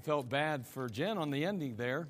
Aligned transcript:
I 0.00 0.02
felt 0.02 0.30
bad 0.30 0.66
for 0.66 0.88
Jen 0.88 1.18
on 1.18 1.30
the 1.30 1.44
ending 1.44 1.76
there. 1.76 2.08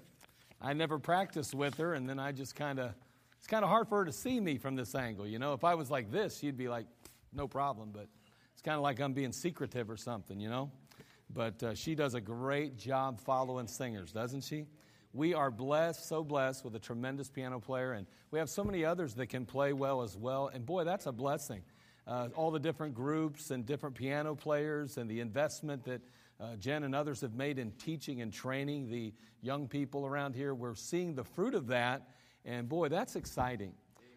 I 0.63 0.75
never 0.75 1.01
practiced 1.01 1.57
with 1.57 1.79
her, 1.79 1.95
and 1.95 2.09
then 2.09 2.21
I 2.21 2.31
just 2.31 2.55
kind 2.55 2.79
of, 2.79 2.95
it's 3.37 3.49
kind 3.49 3.65
of 3.65 3.69
hard 3.69 3.89
for 3.89 3.99
her 3.99 4.05
to 4.05 4.13
see 4.13 4.39
me 4.39 4.59
from 4.59 4.77
this 4.77 4.95
angle. 4.95 5.27
You 5.27 5.41
know, 5.41 5.55
if 5.55 5.65
I 5.65 5.75
was 5.75 5.91
like 5.91 6.13
this, 6.13 6.39
she'd 6.39 6.57
be 6.57 6.69
like, 6.69 6.87
no 7.33 7.49
problem, 7.49 7.91
but 7.93 8.07
it's 8.53 8.63
kind 8.63 8.77
of 8.77 8.83
like 8.83 9.01
I'm 9.01 9.13
being 9.13 9.33
secretive 9.33 9.91
or 9.91 9.97
something, 9.97 10.39
you 10.39 10.49
know? 10.49 10.71
But 11.35 11.61
uh, 11.65 11.75
she 11.75 11.97
does 11.97 12.15
a 12.15 12.21
great 12.21 12.77
job 12.77 13.21
following 13.21 13.67
singers, 13.67 14.13
doesn't 14.13 14.45
she? 14.45 14.67
We 15.13 15.35
are 15.35 15.51
blessed, 15.51 16.09
so 16.09 16.23
blessed 16.23 16.65
with 16.65 16.77
a 16.77 16.79
tremendous 16.79 17.29
piano 17.29 17.59
player, 17.59 17.95
and 17.95 18.07
we 18.31 18.39
have 18.39 18.51
so 18.51 18.63
many 18.63 18.85
others 18.85 19.15
that 19.15 19.31
can 19.31 19.47
play 19.47 19.73
well 19.73 20.03
as 20.03 20.17
well. 20.17 20.49
And 20.55 20.65
boy, 20.65 20.85
that's 20.85 21.07
a 21.07 21.13
blessing. 21.13 21.63
Uh, 22.07 22.29
all 22.37 22.53
the 22.53 22.61
different 22.61 22.95
groups 22.95 23.51
and 23.51 23.67
different 23.67 23.97
piano 23.97 24.37
players 24.37 24.97
and 24.97 25.11
the 25.11 25.19
investment 25.19 25.83
that 25.87 26.03
uh, 26.41 26.57
Jen 26.57 26.85
and 26.85 26.95
others 26.95 27.21
have 27.21 27.35
made 27.35 27.59
in 27.59 27.71
teaching 27.73 28.23
and 28.23 28.33
training 28.33 28.89
the 28.89 29.13
young 29.43 29.69
people 29.69 30.07
around 30.07 30.35
here. 30.35 30.55
We're 30.55 30.75
seeing 30.75 31.15
the 31.15 31.25
fruit 31.25 31.55
of 31.55 31.67
that, 31.69 32.09
and 32.45 32.69
boy, 32.69 32.89
that's 32.89 33.17
exciting. 33.17 33.75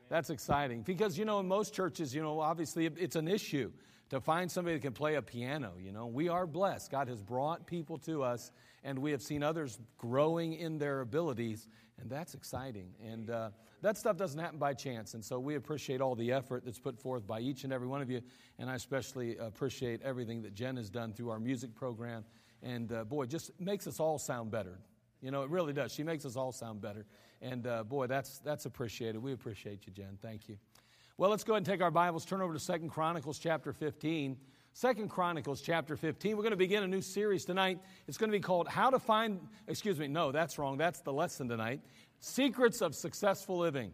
That's 0.09 0.29
exciting 0.29 0.83
because, 0.83 1.17
you 1.17 1.25
know, 1.25 1.39
in 1.39 1.47
most 1.47 1.73
churches, 1.73 2.13
you 2.13 2.22
know, 2.22 2.39
obviously 2.39 2.85
it's 2.85 3.16
an 3.16 3.28
issue 3.28 3.72
to 4.09 4.22
find 4.22 4.51
somebody 4.51 4.75
that 4.75 4.81
can 4.81 4.94
play 4.94 5.16
a 5.16 5.22
piano. 5.22 5.73
You 5.79 5.91
know, 5.91 6.06
we 6.06 6.29
are 6.29 6.45
blessed. 6.45 6.91
God 6.91 7.07
has 7.07 7.22
brought 7.22 7.66
people 7.66 7.97
to 8.00 8.22
us, 8.22 8.51
and 8.83 8.99
we 8.99 9.11
have 9.11 9.21
seen 9.21 9.44
others 9.44 9.79
growing 9.97 10.53
in 10.53 10.77
their 10.77 11.01
abilities, 11.01 11.67
and 11.99 12.09
that's 12.09 12.33
exciting. 12.33 12.89
And 13.03 13.29
uh, 13.29 13.49
that 13.81 13.97
stuff 13.97 14.17
doesn't 14.17 14.39
happen 14.39 14.59
by 14.59 14.73
chance. 14.73 15.13
And 15.13 15.23
so 15.23 15.39
we 15.39 15.55
appreciate 15.55 16.01
all 16.01 16.16
the 16.16 16.31
effort 16.31 16.63
that's 16.66 16.79
put 16.79 16.99
forth 16.99 17.25
by 17.25 17.39
each 17.39 17.63
and 17.63 17.73
every 17.73 17.88
one 17.88 18.01
of 18.01 18.09
you, 18.09 18.21
and 18.59 18.69
I 18.69 18.75
especially 18.75 19.38
appreciate 19.38 20.01
everything 20.01 20.41
that 20.44 20.53
Jen 20.53 20.77
has 20.77 20.89
done 20.89 21.13
through 21.13 21.29
our 21.29 21.39
music 21.39 21.75
program. 21.75 22.23
And 22.61 22.91
uh, 22.91 23.03
boy, 23.03 23.25
just 23.25 23.51
makes 23.59 23.88
us 23.88 23.99
all 23.99 24.17
sound 24.17 24.51
better. 24.51 24.79
You 25.21 25.31
know, 25.31 25.44
it 25.44 25.50
really 25.50 25.74
does. 25.74 25.94
She 25.94 26.03
makes 26.03 26.25
us 26.25 26.36
all 26.36 26.51
sound 26.51 26.81
better. 26.81 27.06
And 27.41 27.65
uh, 27.68 27.83
boy, 27.83 28.07
that's, 28.07 28.39
that's 28.39 28.65
appreciated. 28.65 29.21
We 29.21 29.33
appreciate 29.33 29.86
you, 29.86 29.94
Jen. 29.94 30.18
Thank 30.21 30.47
you. 30.47 30.57
Well, 31.18 31.29
let's 31.29 31.44
go 31.44 31.53
ahead 31.53 31.59
and 31.59 31.65
take 31.65 31.81
our 31.81 31.91
Bibles, 31.91 32.25
turn 32.25 32.41
over 32.41 32.53
to 32.53 32.59
Second 32.59 32.89
Chronicles 32.89 33.38
chapter 33.38 33.71
15. 33.71 34.36
Second 34.75 35.10
Chronicles 35.10 35.62
chapter 35.62 35.96
15. 35.96 36.36
We're 36.36 36.42
going 36.42 36.50
to 36.50 36.58
begin 36.58 36.81
a 36.81 36.88
new 36.88 37.02
series 37.02 37.46
tonight. 37.46 37.80
It's 38.08 38.18
going 38.18 38.31
to 38.31 38.36
be 38.36 38.42
called 38.42 38.68
How 38.68 38.90
to 38.90 38.98
Find, 38.98 39.40
excuse 39.68 40.00
me, 40.00 40.08
no, 40.08 40.31
that's 40.31 40.58
wrong. 40.58 40.78
That's 40.78 41.02
the 41.02 41.14
lesson 41.14 41.48
tonight. 41.48 41.81
Secrets 42.20 42.81
of 42.81 42.96
Successful 42.96 43.60
Living. 43.60 43.92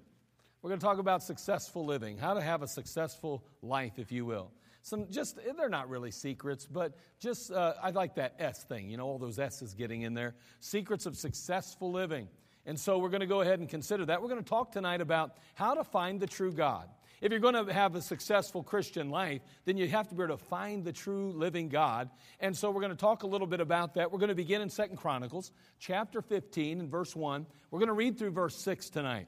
We're 0.62 0.70
going 0.70 0.80
to 0.80 0.86
talk 0.86 0.98
about 0.98 1.22
successful 1.22 1.86
living, 1.86 2.18
how 2.18 2.34
to 2.34 2.42
have 2.42 2.64
a 2.64 2.68
successful 2.68 3.44
life, 3.62 3.94
if 3.98 4.10
you 4.10 4.26
will. 4.26 4.52
Some 4.82 5.10
just, 5.10 5.38
they're 5.58 5.68
not 5.68 5.90
really 5.90 6.12
secrets, 6.12 6.66
but 6.66 6.96
just, 7.20 7.52
uh, 7.52 7.74
I 7.84 7.90
like 7.90 8.16
that 8.16 8.36
S 8.40 8.64
thing, 8.64 8.90
you 8.90 8.96
know, 8.96 9.06
all 9.06 9.18
those 9.20 9.38
S's 9.38 9.74
getting 9.74 10.04
in 10.04 10.14
there. 10.14 10.36
Secrets 10.62 11.06
of 11.06 11.18
successful 11.18 11.92
living. 11.92 12.30
And 12.66 12.80
so 12.80 13.00
we're 13.00 13.10
going 13.10 13.20
to 13.20 13.28
go 13.28 13.42
ahead 13.42 13.60
and 13.60 13.68
consider 13.68 14.06
that. 14.06 14.22
We're 14.22 14.30
going 14.30 14.44
to 14.44 14.50
talk 14.50 14.72
tonight 14.72 15.02
about 15.02 15.36
how 15.56 15.74
to 15.74 15.84
find 15.84 16.22
the 16.22 16.28
true 16.28 16.54
God. 16.54 16.88
If 17.22 17.32
you're 17.32 17.42
going 17.42 17.66
to 17.66 17.74
have 17.74 17.96
a 17.96 18.02
successful 18.02 18.64
Christian 18.64 19.10
life, 19.10 19.42
then 19.66 19.76
you 19.76 19.88
have 19.90 20.08
to 20.08 20.16
be 20.16 20.24
able 20.24 20.38
to 20.38 20.44
find 20.46 20.86
the 20.86 20.94
true 20.94 21.32
living 21.34 21.68
God. 21.68 22.10
And 22.40 22.56
so 22.56 22.72
we're 22.72 22.82
going 22.82 22.94
to 22.94 22.98
talk 22.98 23.24
a 23.24 23.28
little 23.28 23.48
bit 23.48 23.60
about 23.60 23.96
that. 23.96 24.12
We're 24.12 24.20
going 24.20 24.30
to 24.30 24.36
begin 24.36 24.62
in 24.62 24.70
Second 24.70 24.98
Chronicles, 24.98 25.52
chapter 25.80 26.22
15 26.22 26.80
and 26.80 26.90
verse 26.90 27.16
1. 27.16 27.46
We're 27.72 27.80
going 27.80 27.88
to 27.88 27.94
read 27.94 28.18
through 28.18 28.32
verse 28.32 28.56
6 28.56 28.90
tonight. 28.90 29.28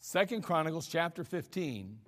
Second 0.00 0.42
Chronicles 0.42 0.88
chapter 0.88 1.24
15. 1.24 1.98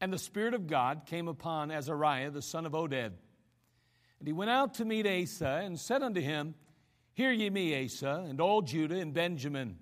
And 0.00 0.12
the 0.12 0.18
Spirit 0.18 0.54
of 0.54 0.66
God 0.66 1.02
came 1.04 1.28
upon 1.28 1.70
Azariah, 1.70 2.30
the 2.30 2.40
son 2.40 2.64
of 2.64 2.72
Oded. 2.72 3.12
And 4.18 4.26
he 4.26 4.32
went 4.32 4.50
out 4.50 4.74
to 4.74 4.86
meet 4.86 5.06
Asa 5.06 5.60
and 5.64 5.78
said 5.78 6.02
unto 6.02 6.22
him, 6.22 6.54
Hear 7.12 7.30
ye 7.30 7.50
me, 7.50 7.84
Asa, 7.84 8.24
and 8.26 8.40
all 8.40 8.62
Judah 8.62 8.98
and 8.98 9.12
Benjamin. 9.12 9.78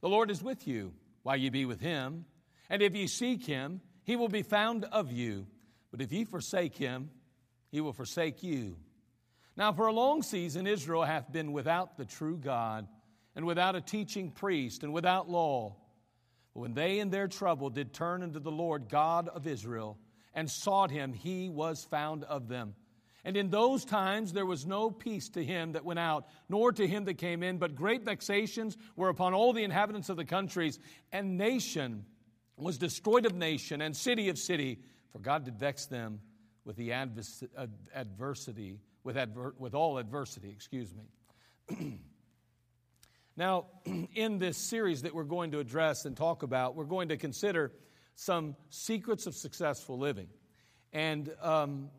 The 0.00 0.08
Lord 0.08 0.30
is 0.30 0.42
with 0.42 0.66
you 0.66 0.94
while 1.28 1.36
ye 1.36 1.50
be 1.50 1.66
with 1.66 1.82
him. 1.82 2.24
And 2.70 2.80
if 2.80 2.96
ye 2.96 3.06
seek 3.06 3.44
him, 3.44 3.82
he 4.04 4.16
will 4.16 4.30
be 4.30 4.40
found 4.40 4.86
of 4.86 5.12
you. 5.12 5.46
But 5.90 6.00
if 6.00 6.10
ye 6.10 6.24
forsake 6.24 6.74
him, 6.74 7.10
he 7.70 7.82
will 7.82 7.92
forsake 7.92 8.42
you. 8.42 8.78
Now, 9.54 9.74
for 9.74 9.88
a 9.88 9.92
long 9.92 10.22
season, 10.22 10.66
Israel 10.66 11.02
hath 11.02 11.30
been 11.30 11.52
without 11.52 11.98
the 11.98 12.06
true 12.06 12.38
God, 12.38 12.88
and 13.36 13.44
without 13.44 13.76
a 13.76 13.82
teaching 13.82 14.30
priest, 14.30 14.82
and 14.82 14.94
without 14.94 15.28
law. 15.28 15.76
But 16.54 16.60
when 16.60 16.72
they 16.72 16.98
in 16.98 17.10
their 17.10 17.28
trouble 17.28 17.68
did 17.68 17.92
turn 17.92 18.22
unto 18.22 18.40
the 18.40 18.50
Lord 18.50 18.88
God 18.88 19.28
of 19.28 19.46
Israel, 19.46 19.98
and 20.32 20.50
sought 20.50 20.90
him, 20.90 21.12
he 21.12 21.50
was 21.50 21.84
found 21.90 22.24
of 22.24 22.48
them. 22.48 22.74
And 23.24 23.36
in 23.36 23.50
those 23.50 23.84
times 23.84 24.32
there 24.32 24.46
was 24.46 24.66
no 24.66 24.90
peace 24.90 25.28
to 25.30 25.44
him 25.44 25.72
that 25.72 25.84
went 25.84 25.98
out, 25.98 26.26
nor 26.48 26.72
to 26.72 26.86
him 26.86 27.04
that 27.06 27.14
came 27.14 27.42
in, 27.42 27.58
but 27.58 27.74
great 27.74 28.04
vexations 28.04 28.76
were 28.96 29.08
upon 29.08 29.34
all 29.34 29.52
the 29.52 29.64
inhabitants 29.64 30.08
of 30.08 30.16
the 30.16 30.24
countries, 30.24 30.78
and 31.12 31.36
nation 31.36 32.04
was 32.56 32.78
destroyed 32.78 33.26
of 33.26 33.34
nation, 33.34 33.80
and 33.80 33.96
city 33.96 34.28
of 34.28 34.38
city, 34.38 34.80
for 35.12 35.18
God 35.18 35.44
did 35.44 35.58
vex 35.58 35.86
them 35.86 36.20
with 36.64 36.76
the 36.76 36.90
advers- 36.90 37.46
ad- 37.56 37.72
adversity, 37.94 38.78
with, 39.04 39.16
adver- 39.16 39.54
with 39.58 39.74
all 39.74 39.98
adversity, 39.98 40.50
excuse 40.50 40.92
me. 40.94 42.00
Now, 43.38 43.66
in 44.16 44.40
this 44.40 44.58
series 44.58 45.02
that 45.02 45.14
we're 45.14 45.22
going 45.22 45.52
to 45.52 45.60
address 45.60 46.04
and 46.06 46.16
talk 46.16 46.42
about, 46.42 46.74
we're 46.74 46.84
going 46.84 47.10
to 47.10 47.16
consider 47.16 47.72
some 48.16 48.56
secrets 48.68 49.28
of 49.28 49.36
successful 49.36 49.96
living. 49.96 50.26
And 50.92 51.32
um, 51.40 51.90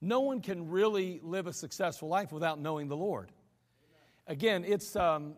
no 0.00 0.20
one 0.20 0.40
can 0.40 0.70
really 0.70 1.20
live 1.22 1.46
a 1.46 1.52
successful 1.52 2.08
life 2.08 2.32
without 2.32 2.60
knowing 2.60 2.88
the 2.88 2.96
Lord. 2.96 3.32
Again, 4.26 4.64
it's 4.66 4.96
um, 4.96 5.34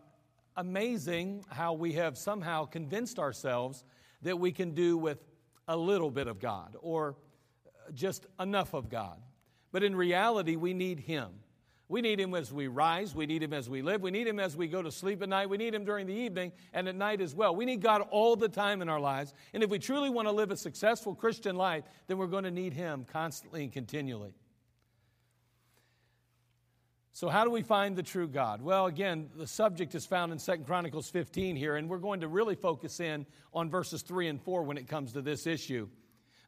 amazing 0.57 1.45
how 1.49 1.73
we 1.73 1.93
have 1.93 2.17
somehow 2.17 2.65
convinced 2.65 3.19
ourselves 3.19 3.83
that 4.21 4.37
we 4.37 4.51
can 4.51 4.73
do 4.73 4.97
with 4.97 5.19
a 5.67 5.77
little 5.77 6.11
bit 6.11 6.27
of 6.27 6.39
God 6.39 6.75
or 6.81 7.15
just 7.93 8.25
enough 8.39 8.73
of 8.73 8.89
God. 8.89 9.21
But 9.71 9.83
in 9.83 9.95
reality, 9.95 10.55
we 10.55 10.73
need 10.73 10.99
Him. 10.99 11.29
We 11.87 12.01
need 12.01 12.19
Him 12.19 12.35
as 12.35 12.51
we 12.51 12.67
rise. 12.67 13.15
We 13.15 13.25
need 13.25 13.41
Him 13.41 13.53
as 13.53 13.69
we 13.69 13.81
live. 13.81 14.01
We 14.01 14.11
need 14.11 14.27
Him 14.27 14.39
as 14.39 14.55
we 14.55 14.67
go 14.67 14.81
to 14.81 14.91
sleep 14.91 15.21
at 15.23 15.29
night. 15.29 15.49
We 15.49 15.57
need 15.57 15.73
Him 15.73 15.85
during 15.85 16.05
the 16.05 16.13
evening 16.13 16.51
and 16.73 16.87
at 16.87 16.95
night 16.95 17.21
as 17.21 17.33
well. 17.33 17.55
We 17.55 17.65
need 17.65 17.81
God 17.81 18.01
all 18.11 18.35
the 18.35 18.49
time 18.49 18.81
in 18.81 18.89
our 18.89 18.99
lives. 18.99 19.33
And 19.53 19.63
if 19.63 19.69
we 19.69 19.79
truly 19.79 20.09
want 20.09 20.27
to 20.27 20.31
live 20.31 20.51
a 20.51 20.57
successful 20.57 21.15
Christian 21.15 21.55
life, 21.55 21.83
then 22.07 22.17
we're 22.17 22.27
going 22.27 22.43
to 22.43 22.51
need 22.51 22.73
Him 22.73 23.05
constantly 23.11 23.63
and 23.63 23.71
continually. 23.73 24.33
So, 27.11 27.27
how 27.27 27.43
do 27.43 27.49
we 27.49 27.63
find 27.63 27.95
the 27.95 28.03
true 28.03 28.27
God? 28.27 28.61
Well, 28.61 28.85
again, 28.85 29.29
the 29.35 29.47
subject 29.47 29.95
is 29.95 30.05
found 30.05 30.31
in 30.31 30.37
2 30.37 30.63
Chronicles 30.65 31.09
15 31.09 31.55
here, 31.55 31.75
and 31.75 31.89
we're 31.89 31.97
going 31.97 32.21
to 32.21 32.27
really 32.27 32.55
focus 32.55 32.99
in 32.99 33.25
on 33.53 33.69
verses 33.69 34.03
3 34.03 34.27
and 34.27 34.41
4 34.41 34.63
when 34.63 34.77
it 34.77 34.87
comes 34.87 35.13
to 35.13 35.21
this 35.21 35.47
issue. 35.47 35.89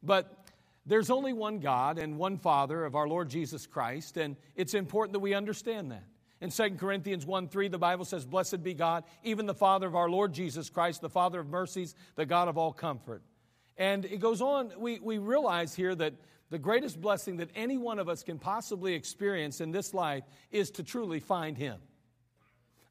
But 0.02 0.48
there's 0.86 1.10
only 1.10 1.32
one 1.32 1.58
God 1.58 1.98
and 1.98 2.16
one 2.16 2.38
Father 2.38 2.84
of 2.84 2.94
our 2.94 3.08
Lord 3.08 3.28
Jesus 3.28 3.66
Christ, 3.66 4.16
and 4.16 4.36
it's 4.54 4.74
important 4.74 5.12
that 5.14 5.20
we 5.20 5.34
understand 5.34 5.90
that. 5.90 6.04
In 6.40 6.50
2 6.50 6.76
Corinthians 6.76 7.24
1 7.24 7.48
3, 7.48 7.68
the 7.68 7.78
Bible 7.78 8.04
says, 8.04 8.24
Blessed 8.24 8.62
be 8.62 8.74
God, 8.74 9.04
even 9.22 9.46
the 9.46 9.54
Father 9.54 9.86
of 9.86 9.94
our 9.94 10.10
Lord 10.10 10.32
Jesus 10.32 10.70
Christ, 10.70 11.00
the 11.00 11.08
Father 11.08 11.38
of 11.38 11.48
mercies, 11.48 11.94
the 12.16 12.26
God 12.26 12.48
of 12.48 12.58
all 12.58 12.72
comfort. 12.72 13.22
And 13.76 14.04
it 14.04 14.18
goes 14.20 14.40
on, 14.40 14.72
we, 14.76 14.98
we 14.98 15.18
realize 15.18 15.74
here 15.74 15.94
that 15.94 16.14
the 16.52 16.58
greatest 16.58 17.00
blessing 17.00 17.38
that 17.38 17.48
any 17.54 17.78
one 17.78 17.98
of 17.98 18.10
us 18.10 18.22
can 18.22 18.38
possibly 18.38 18.92
experience 18.92 19.62
in 19.62 19.70
this 19.70 19.94
life 19.94 20.22
is 20.50 20.70
to 20.72 20.82
truly 20.82 21.18
find 21.18 21.56
Him. 21.56 21.78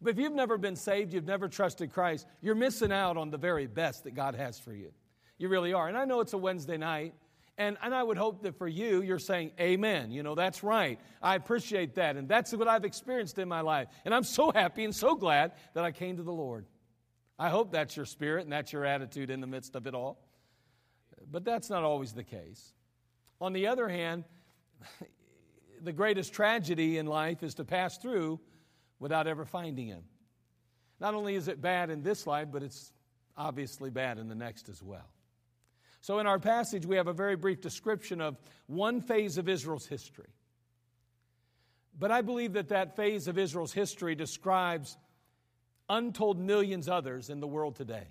But 0.02 0.10
if 0.10 0.18
you've 0.18 0.34
never 0.34 0.58
been 0.58 0.76
saved, 0.76 1.14
you've 1.14 1.28
never 1.28 1.48
trusted 1.48 1.94
Christ, 1.94 2.26
you're 2.42 2.56
missing 2.56 2.92
out 2.92 3.18
on 3.18 3.30
the 3.30 3.38
very 3.38 3.68
best 3.68 4.06
that 4.06 4.16
God 4.16 4.34
has 4.34 4.58
for 4.58 4.74
you. 4.74 4.92
You 5.38 5.48
really 5.48 5.74
are. 5.74 5.88
And 5.88 5.96
I 5.96 6.06
know 6.06 6.22
it's 6.22 6.34
a 6.34 6.40
Wednesday 6.40 6.78
night, 6.78 7.14
And, 7.56 7.78
and 7.84 7.94
I 7.94 8.02
would 8.02 8.18
hope 8.18 8.42
that 8.42 8.58
for 8.58 8.68
you, 8.68 9.04
you're 9.04 9.20
saying, 9.20 9.52
Amen. 9.60 10.10
You 10.10 10.24
know, 10.24 10.34
that's 10.34 10.64
right. 10.64 11.00
I 11.22 11.36
appreciate 11.36 11.94
that. 11.96 12.16
And 12.16 12.28
that's 12.28 12.52
what 12.54 12.68
I've 12.68 12.84
experienced 12.84 13.38
in 13.38 13.48
my 13.48 13.62
life. 13.62 13.90
And 14.06 14.16
I'm 14.16 14.24
so 14.24 14.52
happy 14.52 14.86
and 14.86 14.96
so 14.96 15.14
glad 15.14 15.52
that 15.76 15.84
I 15.84 15.92
came 15.92 16.18
to 16.18 16.24
the 16.24 16.34
Lord. 16.34 16.66
I 17.38 17.52
hope 17.52 17.72
that's 17.72 17.96
your 17.96 18.08
spirit 18.08 18.42
and 18.42 18.52
that's 18.52 18.74
your 18.74 18.86
attitude 18.86 19.30
in 19.30 19.40
the 19.40 19.46
midst 19.46 19.76
of 19.76 19.86
it 19.86 19.94
all. 19.94 20.18
But 21.30 21.46
that's 21.46 21.70
not 21.70 21.84
always 21.84 22.14
the 22.14 22.24
case. 22.24 22.74
On 23.42 23.54
the 23.54 23.68
other 23.68 23.90
hand, 23.90 24.24
the 25.82 25.92
greatest 25.92 26.32
tragedy 26.32 27.00
in 27.00 27.08
life 27.08 27.42
is 27.42 27.56
to 27.56 27.66
pass 27.66 27.98
through 27.98 28.40
without 29.00 29.28
ever 29.28 29.46
finding 29.46 29.88
Him. 29.88 30.04
Not 31.00 31.16
only 31.16 31.34
is 31.34 31.48
it 31.48 31.60
bad 31.60 31.90
in 31.90 32.04
this 32.04 32.28
life, 32.28 32.50
but 32.52 32.62
it's 32.62 32.94
obviously 33.36 33.90
bad 33.90 34.20
in 34.20 34.30
the 34.30 34.36
next 34.36 34.70
as 34.70 34.84
well. 34.84 35.10
So, 36.02 36.20
in 36.20 36.28
our 36.28 36.40
passage, 36.40 36.86
we 36.86 36.96
have 36.96 37.08
a 37.08 37.14
very 37.14 37.36
brief 37.36 37.62
description 37.62 38.22
of 38.22 38.38
one 38.68 39.02
phase 39.02 39.38
of 39.38 39.50
Israel's 39.50 39.88
history. 39.88 40.30
But 41.98 42.12
I 42.12 42.22
believe 42.22 42.54
that 42.54 42.70
that 42.70 42.96
phase 42.96 43.28
of 43.28 43.38
Israel's 43.38 43.74
history 43.74 44.16
describes 44.16 44.98
untold 45.90 46.40
millions 46.40 46.88
others 46.88 47.30
in 47.30 47.40
the 47.40 47.48
world 47.48 47.76
today. 47.76 48.08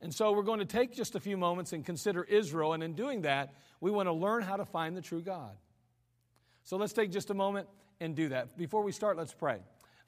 And 0.00 0.14
so 0.14 0.32
we're 0.32 0.42
going 0.42 0.58
to 0.58 0.66
take 0.66 0.94
just 0.94 1.14
a 1.14 1.20
few 1.20 1.36
moments 1.36 1.72
and 1.72 1.84
consider 1.84 2.22
Israel, 2.22 2.74
and 2.74 2.82
in 2.82 2.94
doing 2.94 3.22
that, 3.22 3.54
we 3.80 3.90
want 3.90 4.08
to 4.08 4.12
learn 4.12 4.42
how 4.42 4.56
to 4.56 4.64
find 4.64 4.96
the 4.96 5.00
true 5.00 5.22
God. 5.22 5.56
So 6.64 6.76
let's 6.76 6.92
take 6.92 7.10
just 7.10 7.30
a 7.30 7.34
moment 7.34 7.68
and 8.00 8.14
do 8.14 8.28
that. 8.28 8.58
Before 8.58 8.82
we 8.82 8.92
start, 8.92 9.16
let's 9.16 9.32
pray. 9.32 9.60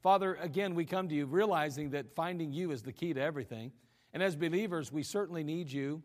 Father, 0.02 0.34
again, 0.34 0.74
we 0.74 0.84
come 0.84 1.08
to 1.08 1.14
you 1.14 1.26
realizing 1.26 1.90
that 1.90 2.14
finding 2.14 2.52
you 2.52 2.70
is 2.70 2.82
the 2.82 2.92
key 2.92 3.14
to 3.14 3.20
everything. 3.20 3.72
And 4.12 4.22
as 4.22 4.36
believers, 4.36 4.92
we 4.92 5.02
certainly 5.02 5.42
need 5.42 5.70
you. 5.70 6.02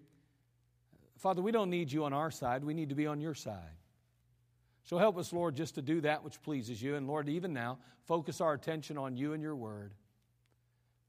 Father, 1.17 1.41
we 1.41 1.51
don't 1.51 1.69
need 1.69 1.91
you 1.91 2.05
on 2.05 2.13
our 2.13 2.31
side, 2.31 2.63
we 2.63 2.73
need 2.73 2.89
to 2.89 2.95
be 2.95 3.07
on 3.07 3.21
your 3.21 3.35
side. 3.35 3.77
So 4.85 4.97
help 4.97 5.17
us, 5.17 5.31
Lord, 5.31 5.55
just 5.55 5.75
to 5.75 5.81
do 5.81 6.01
that 6.01 6.23
which 6.23 6.41
pleases 6.41 6.81
you. 6.81 6.95
And 6.95 7.07
Lord, 7.07 7.29
even 7.29 7.53
now, 7.53 7.79
focus 8.05 8.41
our 8.41 8.53
attention 8.53 8.97
on 8.97 9.15
you 9.15 9.33
and 9.33 9.41
your 9.41 9.55
word. 9.55 9.93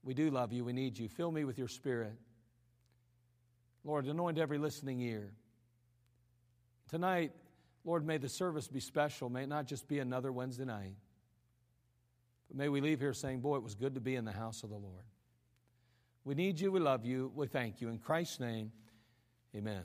We 0.03 0.13
do 0.13 0.29
love 0.29 0.53
you. 0.53 0.63
We 0.63 0.71
need 0.71 0.97
you. 0.97 1.09
Fill 1.09 1.31
me 1.31 1.43
with 1.43 1.57
your 1.57 1.67
spirit. 1.67 2.13
Lord, 3.85 4.07
anoint 4.07 4.39
every 4.39 4.57
listening 4.57 4.99
ear. 4.99 5.31
Tonight, 6.89 7.31
Lord, 7.85 8.05
may 8.05 8.17
the 8.17 8.27
service 8.27 8.67
be 8.67 8.79
special. 8.79 9.29
May 9.29 9.43
it 9.43 9.49
not 9.49 9.67
just 9.67 9.87
be 9.87 9.99
another 9.99 10.31
Wednesday 10.31 10.65
night. 10.65 10.95
But 12.47 12.57
may 12.57 12.67
we 12.67 12.81
leave 12.81 12.99
here 12.99 13.13
saying, 13.13 13.41
Boy, 13.41 13.57
it 13.57 13.63
was 13.63 13.75
good 13.75 13.93
to 13.95 14.01
be 14.01 14.15
in 14.15 14.25
the 14.25 14.31
house 14.31 14.63
of 14.63 14.69
the 14.69 14.75
Lord. 14.75 15.05
We 16.23 16.33
need 16.33 16.59
you. 16.59 16.71
We 16.71 16.79
love 16.79 17.05
you. 17.05 17.31
We 17.35 17.45
thank 17.45 17.79
you. 17.79 17.89
In 17.89 17.99
Christ's 17.99 18.39
name, 18.39 18.71
amen. 19.55 19.83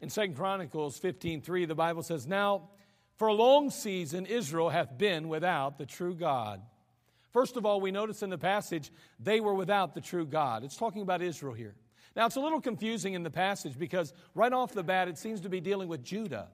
In 0.00 0.08
2 0.08 0.32
Chronicles 0.34 0.98
15:3, 0.98 1.68
the 1.68 1.76
Bible 1.76 2.02
says, 2.02 2.26
Now 2.26 2.70
for 3.16 3.28
a 3.28 3.32
long 3.32 3.70
season 3.70 4.26
Israel 4.26 4.68
hath 4.68 4.98
been 4.98 5.28
without 5.28 5.78
the 5.78 5.86
true 5.86 6.16
God. 6.16 6.60
First 7.30 7.56
of 7.56 7.64
all, 7.64 7.80
we 7.80 7.92
notice 7.92 8.22
in 8.22 8.30
the 8.30 8.36
passage 8.36 8.90
they 9.20 9.38
were 9.38 9.54
without 9.54 9.94
the 9.94 10.00
true 10.00 10.26
God. 10.26 10.64
It's 10.64 10.76
talking 10.76 11.02
about 11.02 11.22
Israel 11.22 11.54
here. 11.54 11.76
Now, 12.14 12.26
it's 12.26 12.36
a 12.36 12.40
little 12.40 12.60
confusing 12.60 13.14
in 13.14 13.22
the 13.22 13.30
passage 13.30 13.78
because 13.78 14.12
right 14.34 14.52
off 14.52 14.72
the 14.72 14.82
bat, 14.82 15.08
it 15.08 15.16
seems 15.16 15.40
to 15.42 15.48
be 15.48 15.60
dealing 15.60 15.88
with 15.88 16.02
Judah. 16.04 16.48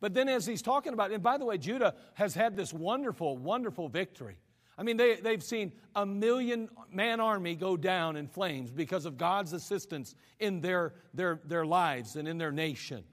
But 0.00 0.14
then, 0.14 0.28
as 0.28 0.46
he's 0.46 0.62
talking 0.62 0.94
about, 0.94 1.10
and 1.10 1.22
by 1.22 1.36
the 1.36 1.44
way, 1.44 1.58
Judah 1.58 1.94
has 2.14 2.34
had 2.34 2.56
this 2.56 2.72
wonderful, 2.72 3.36
wonderful 3.36 3.88
victory. 3.88 4.38
I 4.78 4.82
mean, 4.82 4.96
they, 4.96 5.16
they've 5.16 5.42
seen 5.42 5.72
a 5.94 6.06
million 6.06 6.70
man 6.90 7.20
army 7.20 7.54
go 7.54 7.76
down 7.76 8.16
in 8.16 8.26
flames 8.26 8.70
because 8.70 9.04
of 9.04 9.18
God's 9.18 9.52
assistance 9.52 10.14
in 10.38 10.62
their, 10.62 10.94
their, 11.12 11.40
their 11.44 11.66
lives 11.66 12.16
and 12.16 12.26
in 12.26 12.38
their 12.38 12.52
nation. 12.52 13.04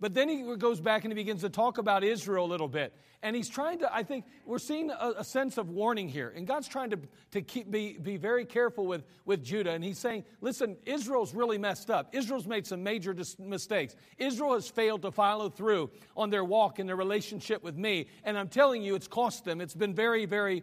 But 0.00 0.14
then 0.14 0.28
he 0.28 0.56
goes 0.56 0.80
back 0.80 1.04
and 1.04 1.12
he 1.12 1.14
begins 1.14 1.40
to 1.40 1.48
talk 1.48 1.78
about 1.78 2.04
Israel 2.04 2.44
a 2.44 2.46
little 2.46 2.68
bit. 2.68 2.94
And 3.20 3.34
he's 3.34 3.48
trying 3.48 3.80
to, 3.80 3.92
I 3.92 4.04
think, 4.04 4.26
we're 4.44 4.60
seeing 4.60 4.90
a, 4.90 5.14
a, 5.18 5.24
sense 5.24 5.58
of 5.58 5.70
warning 5.70 6.08
here. 6.08 6.32
And 6.36 6.46
God's 6.46 6.68
trying 6.68 6.90
to, 6.90 7.00
to 7.32 7.42
keep, 7.42 7.68
be, 7.68 7.98
be 7.98 8.16
very 8.16 8.44
careful 8.44 8.86
with, 8.86 9.02
with 9.24 9.42
Judah. 9.42 9.72
And 9.72 9.82
he's 9.82 9.98
saying, 9.98 10.24
listen, 10.40 10.76
Israel's 10.86 11.34
really 11.34 11.58
messed 11.58 11.90
up. 11.90 12.14
Israel's 12.14 12.46
made 12.46 12.64
some 12.64 12.84
major 12.84 13.12
dis- 13.12 13.36
mistakes. 13.40 13.96
Israel 14.18 14.54
has 14.54 14.68
failed 14.68 15.02
to 15.02 15.10
follow 15.10 15.48
through 15.48 15.90
on 16.16 16.30
their 16.30 16.44
walk 16.44 16.78
and 16.78 16.88
their 16.88 16.94
relationship 16.94 17.64
with 17.64 17.76
me. 17.76 18.06
And 18.22 18.38
I'm 18.38 18.48
telling 18.48 18.82
you, 18.82 18.94
it's 18.94 19.08
cost 19.08 19.44
them. 19.44 19.60
It's 19.60 19.74
been 19.74 19.94
very, 19.94 20.24
very 20.24 20.62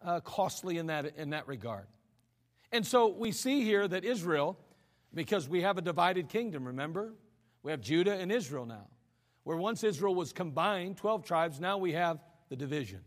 uh, 0.00 0.20
costly 0.20 0.78
in 0.78 0.86
that, 0.86 1.16
in 1.16 1.30
that 1.30 1.48
regard. 1.48 1.88
And 2.70 2.86
so 2.86 3.08
we 3.08 3.32
see 3.32 3.64
here 3.64 3.88
that 3.88 4.04
Israel, 4.04 4.56
because 5.12 5.48
we 5.48 5.62
have 5.62 5.78
a 5.78 5.82
divided 5.82 6.28
kingdom, 6.28 6.64
remember? 6.64 7.14
We 7.62 7.70
have 7.70 7.80
Judah 7.80 8.14
and 8.14 8.30
Israel 8.30 8.66
now. 8.66 8.86
Where 9.44 9.56
once 9.56 9.82
Israel 9.82 10.14
was 10.14 10.32
combined, 10.32 10.98
12 10.98 11.24
tribes, 11.24 11.60
now 11.60 11.78
we 11.78 11.92
have 11.92 12.18
the 12.48 12.56
division. 12.56 13.00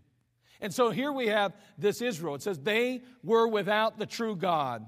And 0.59 0.73
so 0.73 0.91
here 0.91 1.11
we 1.11 1.27
have 1.27 1.53
this 1.77 2.01
Israel. 2.01 2.35
It 2.35 2.41
says, 2.41 2.59
They 2.59 3.01
were 3.23 3.47
without 3.47 3.97
the 3.97 4.05
true 4.05 4.35
God. 4.35 4.85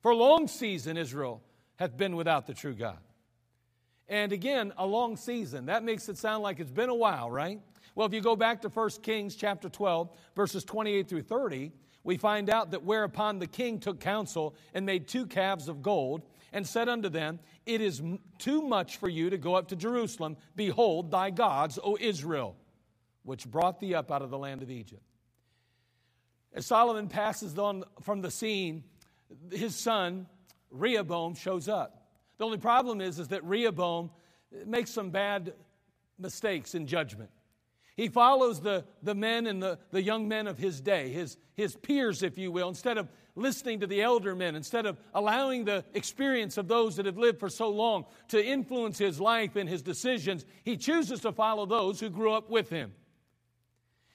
For 0.00 0.12
a 0.12 0.16
long 0.16 0.48
season, 0.48 0.96
Israel 0.96 1.42
hath 1.76 1.96
been 1.96 2.16
without 2.16 2.46
the 2.46 2.54
true 2.54 2.74
God. 2.74 2.98
And 4.08 4.32
again, 4.32 4.72
a 4.76 4.86
long 4.86 5.16
season. 5.16 5.66
That 5.66 5.82
makes 5.82 6.08
it 6.08 6.18
sound 6.18 6.42
like 6.42 6.60
it's 6.60 6.70
been 6.70 6.88
a 6.88 6.94
while, 6.94 7.30
right? 7.30 7.60
Well, 7.94 8.06
if 8.06 8.12
you 8.12 8.20
go 8.20 8.36
back 8.36 8.60
to 8.62 8.68
1 8.68 8.90
Kings 9.02 9.34
chapter 9.34 9.68
12, 9.68 10.10
verses 10.36 10.64
28 10.64 11.08
through 11.08 11.22
30, 11.22 11.72
we 12.04 12.16
find 12.16 12.48
out 12.48 12.70
that 12.70 12.84
whereupon 12.84 13.40
the 13.40 13.48
king 13.48 13.80
took 13.80 13.98
counsel 13.98 14.54
and 14.74 14.86
made 14.86 15.08
two 15.08 15.26
calves 15.26 15.68
of 15.68 15.82
gold 15.82 16.22
and 16.56 16.66
said 16.66 16.88
unto 16.88 17.10
them, 17.10 17.38
It 17.66 17.82
is 17.82 18.02
too 18.38 18.62
much 18.62 18.96
for 18.96 19.10
you 19.10 19.28
to 19.28 19.36
go 19.36 19.56
up 19.56 19.68
to 19.68 19.76
Jerusalem. 19.76 20.38
Behold, 20.56 21.10
thy 21.10 21.28
gods, 21.28 21.78
O 21.84 21.98
Israel, 22.00 22.56
which 23.24 23.46
brought 23.46 23.78
thee 23.78 23.94
up 23.94 24.10
out 24.10 24.22
of 24.22 24.30
the 24.30 24.38
land 24.38 24.62
of 24.62 24.70
Egypt. 24.70 25.02
As 26.54 26.64
Solomon 26.64 27.08
passes 27.08 27.58
on 27.58 27.84
from 28.00 28.22
the 28.22 28.30
scene, 28.30 28.84
his 29.52 29.76
son, 29.76 30.28
Rehoboam, 30.70 31.34
shows 31.34 31.68
up. 31.68 32.08
The 32.38 32.46
only 32.46 32.56
problem 32.56 33.02
is, 33.02 33.18
is 33.18 33.28
that 33.28 33.44
Rehoboam 33.44 34.10
makes 34.64 34.90
some 34.90 35.10
bad 35.10 35.52
mistakes 36.18 36.74
in 36.74 36.86
judgment. 36.86 37.28
He 37.98 38.08
follows 38.08 38.62
the, 38.62 38.86
the 39.02 39.14
men 39.14 39.46
and 39.46 39.62
the, 39.62 39.78
the 39.90 40.02
young 40.02 40.26
men 40.26 40.46
of 40.46 40.56
his 40.56 40.80
day, 40.80 41.10
his, 41.10 41.36
his 41.52 41.76
peers, 41.76 42.22
if 42.22 42.38
you 42.38 42.50
will, 42.50 42.70
instead 42.70 42.96
of 42.96 43.10
listening 43.36 43.80
to 43.80 43.86
the 43.86 44.02
elder 44.02 44.34
men, 44.34 44.56
instead 44.56 44.86
of 44.86 44.98
allowing 45.14 45.64
the 45.64 45.84
experience 45.94 46.56
of 46.56 46.66
those 46.66 46.96
that 46.96 47.06
have 47.06 47.18
lived 47.18 47.38
for 47.38 47.48
so 47.48 47.68
long 47.68 48.06
to 48.28 48.44
influence 48.44 48.98
his 48.98 49.20
life 49.20 49.54
and 49.56 49.68
his 49.68 49.82
decisions, 49.82 50.44
he 50.64 50.76
chooses 50.76 51.20
to 51.20 51.32
follow 51.32 51.66
those 51.66 52.00
who 52.00 52.10
grew 52.10 52.32
up 52.32 52.50
with 52.50 52.70
him. 52.70 52.92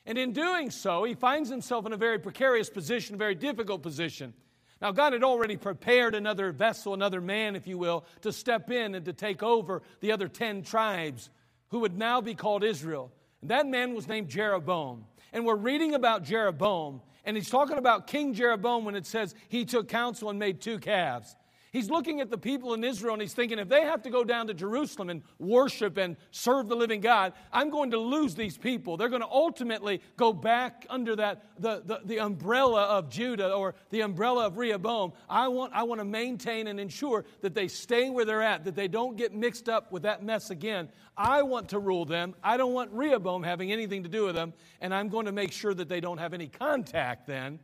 And 0.06 0.18
in 0.18 0.34
doing 0.34 0.72
so, 0.72 1.04
he 1.04 1.13
finds 1.13 1.50
himself 1.50 1.86
in 1.86 1.94
a 1.94 1.98
very 1.98 2.18
precarious 2.20 2.70
position, 2.70 3.16
a 3.16 3.20
very 3.20 3.36
difficult 3.36 3.84
position. 3.84 4.34
Now, 4.82 4.92
God 4.92 5.13
had 5.13 5.24
already 5.24 5.58
prepared 5.58 6.16
another 6.16 6.51
vessel, 6.51 6.96
another 6.96 7.22
man, 7.22 7.56
if 7.56 7.68
you 7.68 7.78
will, 7.78 8.04
to 8.22 8.34
step 8.34 8.72
in 8.72 8.96
and 8.96 9.06
to 9.06 9.13
take 9.13 9.44
over 9.44 9.84
the 10.00 10.12
other 10.12 10.28
10 10.28 10.63
tribes 10.63 11.30
who 11.70 11.80
would 11.80 11.96
now 11.96 12.20
be 12.20 12.34
called 12.34 12.63
Israel. 12.63 13.12
And 13.42 13.51
that 13.51 13.68
man 13.68 13.94
was 13.94 14.08
named 14.08 14.30
Jeroboam. 14.30 15.06
And 15.34 15.46
we're 15.46 15.56
reading 15.56 15.94
about 15.94 16.24
Jeroboam, 16.24 17.01
and 17.25 17.38
he's 17.38 17.50
talking 17.50 17.78
about 17.78 18.08
King 18.08 18.34
Jeroboam 18.34 18.86
when 18.86 18.96
it 18.96 19.06
says 19.06 19.36
he 19.48 19.66
took 19.66 19.88
counsel 19.88 20.30
and 20.30 20.40
made 20.40 20.62
two 20.62 20.80
calves. 20.80 21.36
He's 21.72 21.90
looking 21.90 22.20
at 22.20 22.30
the 22.30 22.38
people 22.38 22.74
in 22.74 22.84
Israel 22.84 23.13
and 23.13 23.22
he's 23.22 23.34
thinking, 23.34 23.58
if 23.58 23.70
they 23.70 23.84
have 23.84 24.01
to 24.01 24.10
go 24.10 24.25
down 24.25 24.48
to 24.48 24.54
Jerusalem 24.54 25.10
and 25.10 25.22
worship 25.40 25.98
and 25.98 26.18
serve 26.32 26.68
the 26.68 26.75
living 26.75 27.00
God, 27.00 27.32
I'm 27.54 27.70
going 27.70 27.92
to 27.92 27.98
lose 27.98 28.36
these 28.36 28.58
people. 28.58 28.98
They're 28.98 29.08
going 29.08 29.22
to 29.22 29.30
ultimately 29.30 30.01
go 30.18 30.34
back 30.34 30.86
under 30.90 31.16
that 31.16 31.46
the, 31.58 31.82
the, 31.86 32.01
the 32.04 32.20
umbrella 32.20 32.84
of 32.84 33.10
Judah 33.10 33.54
or 33.54 33.75
the 33.90 34.01
umbrella 34.01 34.48
of 34.48 34.58
Rehoboam. 34.58 35.13
I 35.30 35.48
want, 35.48 35.72
I 35.74 35.84
want 35.84 36.01
to 36.01 36.06
maintain 36.06 36.68
and 36.68 36.78
ensure 36.78 37.24
that 37.40 37.56
they 37.56 37.70
stay 37.70 38.10
where 38.10 38.25
they're 38.25 38.42
at, 38.42 38.66
that 38.66 38.75
they 38.75 38.90
don't 38.90 39.16
get 39.16 39.34
mixed 39.34 39.70
up 39.70 39.94
with 39.94 40.04
that 40.04 40.24
mess 40.24 40.50
again. 40.50 40.90
I 41.16 41.42
want 41.44 41.70
to 41.70 41.80
rule 41.80 42.04
them. 42.04 42.36
I 42.44 42.58
don't 42.58 42.74
want 42.74 42.92
Rehoboam 42.92 43.44
having 43.44 43.72
anything 43.72 44.04
to 44.04 44.10
do 44.10 44.25
with 44.25 44.36
them, 44.36 44.51
and 44.82 44.94
I'm 44.94 45.08
going 45.08 45.25
to 45.25 45.32
make 45.32 45.54
sure 45.54 45.74
that 45.74 45.88
they 45.88 46.01
don't 46.01 46.18
have 46.18 46.34
any 46.34 46.48
contact 46.48 47.28
then 47.28 47.60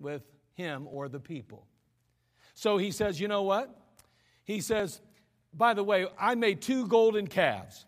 with 0.00 0.22
him 0.54 0.88
or 0.90 1.08
the 1.08 1.20
people. 1.20 1.68
So 2.54 2.78
he 2.78 2.90
says, 2.90 3.20
You 3.20 3.28
know 3.28 3.42
what? 3.42 3.76
He 4.44 4.60
says, 4.60 5.00
By 5.52 5.74
the 5.74 5.84
way, 5.84 6.06
I 6.18 6.34
made 6.34 6.62
two 6.62 6.86
golden 6.86 7.26
calves. 7.26 7.86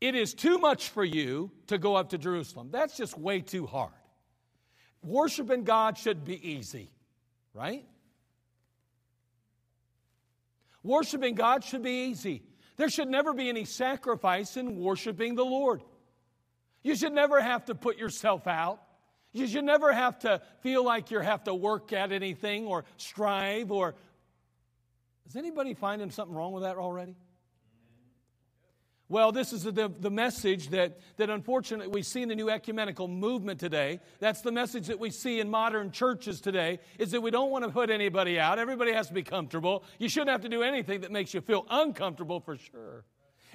It 0.00 0.14
is 0.14 0.34
too 0.34 0.58
much 0.58 0.90
for 0.90 1.04
you 1.04 1.50
to 1.68 1.78
go 1.78 1.94
up 1.94 2.10
to 2.10 2.18
Jerusalem. 2.18 2.68
That's 2.70 2.96
just 2.96 3.18
way 3.18 3.40
too 3.40 3.66
hard. 3.66 3.92
Worshiping 5.02 5.64
God 5.64 5.96
should 5.96 6.24
be 6.24 6.46
easy, 6.50 6.90
right? 7.54 7.86
Worshiping 10.82 11.34
God 11.34 11.64
should 11.64 11.82
be 11.82 12.08
easy. 12.08 12.42
There 12.76 12.90
should 12.90 13.08
never 13.08 13.32
be 13.32 13.48
any 13.48 13.64
sacrifice 13.64 14.56
in 14.56 14.76
worshiping 14.76 15.34
the 15.34 15.44
Lord. 15.44 15.82
You 16.82 16.94
should 16.94 17.14
never 17.14 17.40
have 17.40 17.64
to 17.66 17.74
put 17.74 17.96
yourself 17.96 18.46
out. 18.46 18.82
You 19.34 19.46
should 19.48 19.64
never 19.64 19.92
have 19.92 20.20
to 20.20 20.40
feel 20.60 20.82
like 20.82 21.10
you 21.10 21.18
have 21.18 21.44
to 21.44 21.54
work 21.54 21.92
at 21.92 22.12
anything 22.12 22.66
or 22.66 22.86
strive 22.96 23.70
or. 23.70 23.94
Is 25.26 25.36
anybody 25.36 25.74
finding 25.74 26.10
something 26.10 26.34
wrong 26.34 26.52
with 26.52 26.62
that 26.62 26.76
already? 26.76 27.16
Well, 29.08 29.32
this 29.32 29.52
is 29.52 29.64
the, 29.64 29.92
the 30.00 30.10
message 30.10 30.68
that, 30.70 30.98
that 31.18 31.30
unfortunately 31.30 31.88
we 31.88 32.02
see 32.02 32.22
in 32.22 32.28
the 32.28 32.34
new 32.34 32.48
ecumenical 32.48 33.06
movement 33.06 33.60
today. 33.60 34.00
That's 34.18 34.40
the 34.40 34.52
message 34.52 34.86
that 34.86 34.98
we 34.98 35.10
see 35.10 35.40
in 35.40 35.50
modern 35.50 35.90
churches 35.90 36.40
today, 36.40 36.78
is 36.98 37.10
that 37.10 37.20
we 37.20 37.30
don't 37.30 37.50
want 37.50 37.64
to 37.64 37.70
put 37.70 37.90
anybody 37.90 38.38
out. 38.38 38.58
Everybody 38.58 38.92
has 38.92 39.08
to 39.08 39.14
be 39.14 39.22
comfortable. 39.22 39.84
You 39.98 40.08
shouldn't 40.08 40.30
have 40.30 40.40
to 40.42 40.48
do 40.48 40.62
anything 40.62 41.02
that 41.02 41.12
makes 41.12 41.34
you 41.34 41.40
feel 41.40 41.66
uncomfortable 41.68 42.40
for 42.40 42.56
sure. 42.56 43.04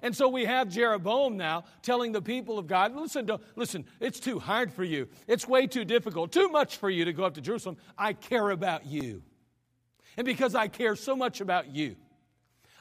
And 0.02 0.16
so 0.16 0.28
we 0.30 0.46
have 0.46 0.70
Jeroboam 0.70 1.38
now 1.38 1.66
telling 1.82 2.12
the 2.12 2.22
people 2.22 2.58
of 2.58 2.68
God, 2.68 2.96
listen, 2.96 3.30
listen, 3.56 3.86
it's 4.00 4.20
too 4.20 4.40
hard 4.40 4.72
for 4.72 4.84
you. 4.84 5.08
It's 5.28 5.48
way 5.48 5.68
too 5.68 5.86
difficult, 5.86 6.32
too 6.32 6.50
much 6.50 6.78
for 6.78 6.90
you 6.90 7.06
to 7.06 7.14
go 7.14 7.24
up 7.24 7.36
to 7.36 7.42
Jerusalem. 7.42 7.78
I 7.98 8.14
care 8.14 8.50
about 8.50 8.86
you. 8.86 9.24
And 10.18 10.26
because 10.26 10.56
I 10.56 10.68
care 10.68 10.96
so 10.96 11.16
much 11.16 11.42
about 11.42 11.74
you, 11.74 11.96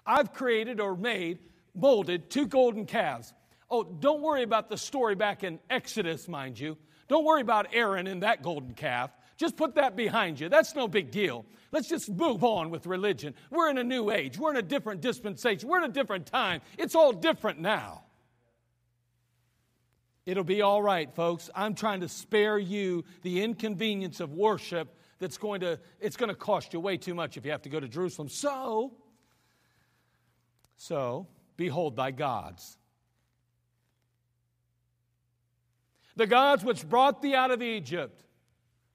I've 0.04 0.32
created 0.32 0.80
or 0.80 0.96
made, 0.96 1.38
molded 1.74 2.30
two 2.30 2.46
golden 2.46 2.86
calves. 2.86 3.32
Oh, 3.70 3.84
don't 3.84 4.22
worry 4.22 4.42
about 4.42 4.70
the 4.70 4.76
story 4.76 5.14
back 5.14 5.44
in 5.44 5.60
Exodus, 5.68 6.26
mind 6.28 6.58
you. 6.58 6.78
Don't 7.08 7.24
worry 7.24 7.42
about 7.42 7.68
Aaron 7.72 8.06
and 8.06 8.22
that 8.22 8.42
golden 8.42 8.74
calf. 8.74 9.10
Just 9.38 9.56
put 9.56 9.76
that 9.76 9.94
behind 9.94 10.40
you. 10.40 10.48
That's 10.48 10.74
no 10.74 10.88
big 10.88 11.12
deal. 11.12 11.46
Let's 11.70 11.88
just 11.88 12.10
move 12.10 12.42
on 12.42 12.70
with 12.70 12.86
religion. 12.86 13.34
We're 13.50 13.70
in 13.70 13.78
a 13.78 13.84
new 13.84 14.10
age. 14.10 14.36
We're 14.36 14.50
in 14.50 14.56
a 14.56 14.62
different 14.62 15.00
dispensation. 15.00 15.68
We're 15.68 15.78
in 15.78 15.90
a 15.90 15.94
different 15.94 16.26
time. 16.26 16.60
It's 16.76 16.96
all 16.96 17.12
different 17.12 17.60
now. 17.60 18.02
It'll 20.26 20.44
be 20.44 20.60
all 20.60 20.82
right, 20.82 21.14
folks. 21.14 21.48
I'm 21.54 21.74
trying 21.74 22.00
to 22.00 22.08
spare 22.08 22.58
you 22.58 23.04
the 23.22 23.42
inconvenience 23.42 24.18
of 24.18 24.34
worship 24.34 24.94
that's 25.20 25.38
going 25.38 25.60
to 25.60 25.78
it's 26.00 26.16
going 26.16 26.28
to 26.28 26.34
cost 26.34 26.72
you 26.72 26.80
way 26.80 26.96
too 26.96 27.14
much 27.14 27.36
if 27.36 27.44
you 27.44 27.52
have 27.52 27.62
to 27.62 27.68
go 27.68 27.78
to 27.78 27.88
Jerusalem. 27.88 28.28
So 28.28 28.92
so 30.76 31.28
behold 31.56 31.94
thy 31.94 32.10
gods. 32.10 32.76
The 36.16 36.26
gods 36.26 36.64
which 36.64 36.88
brought 36.88 37.22
thee 37.22 37.36
out 37.36 37.52
of 37.52 37.62
Egypt. 37.62 38.24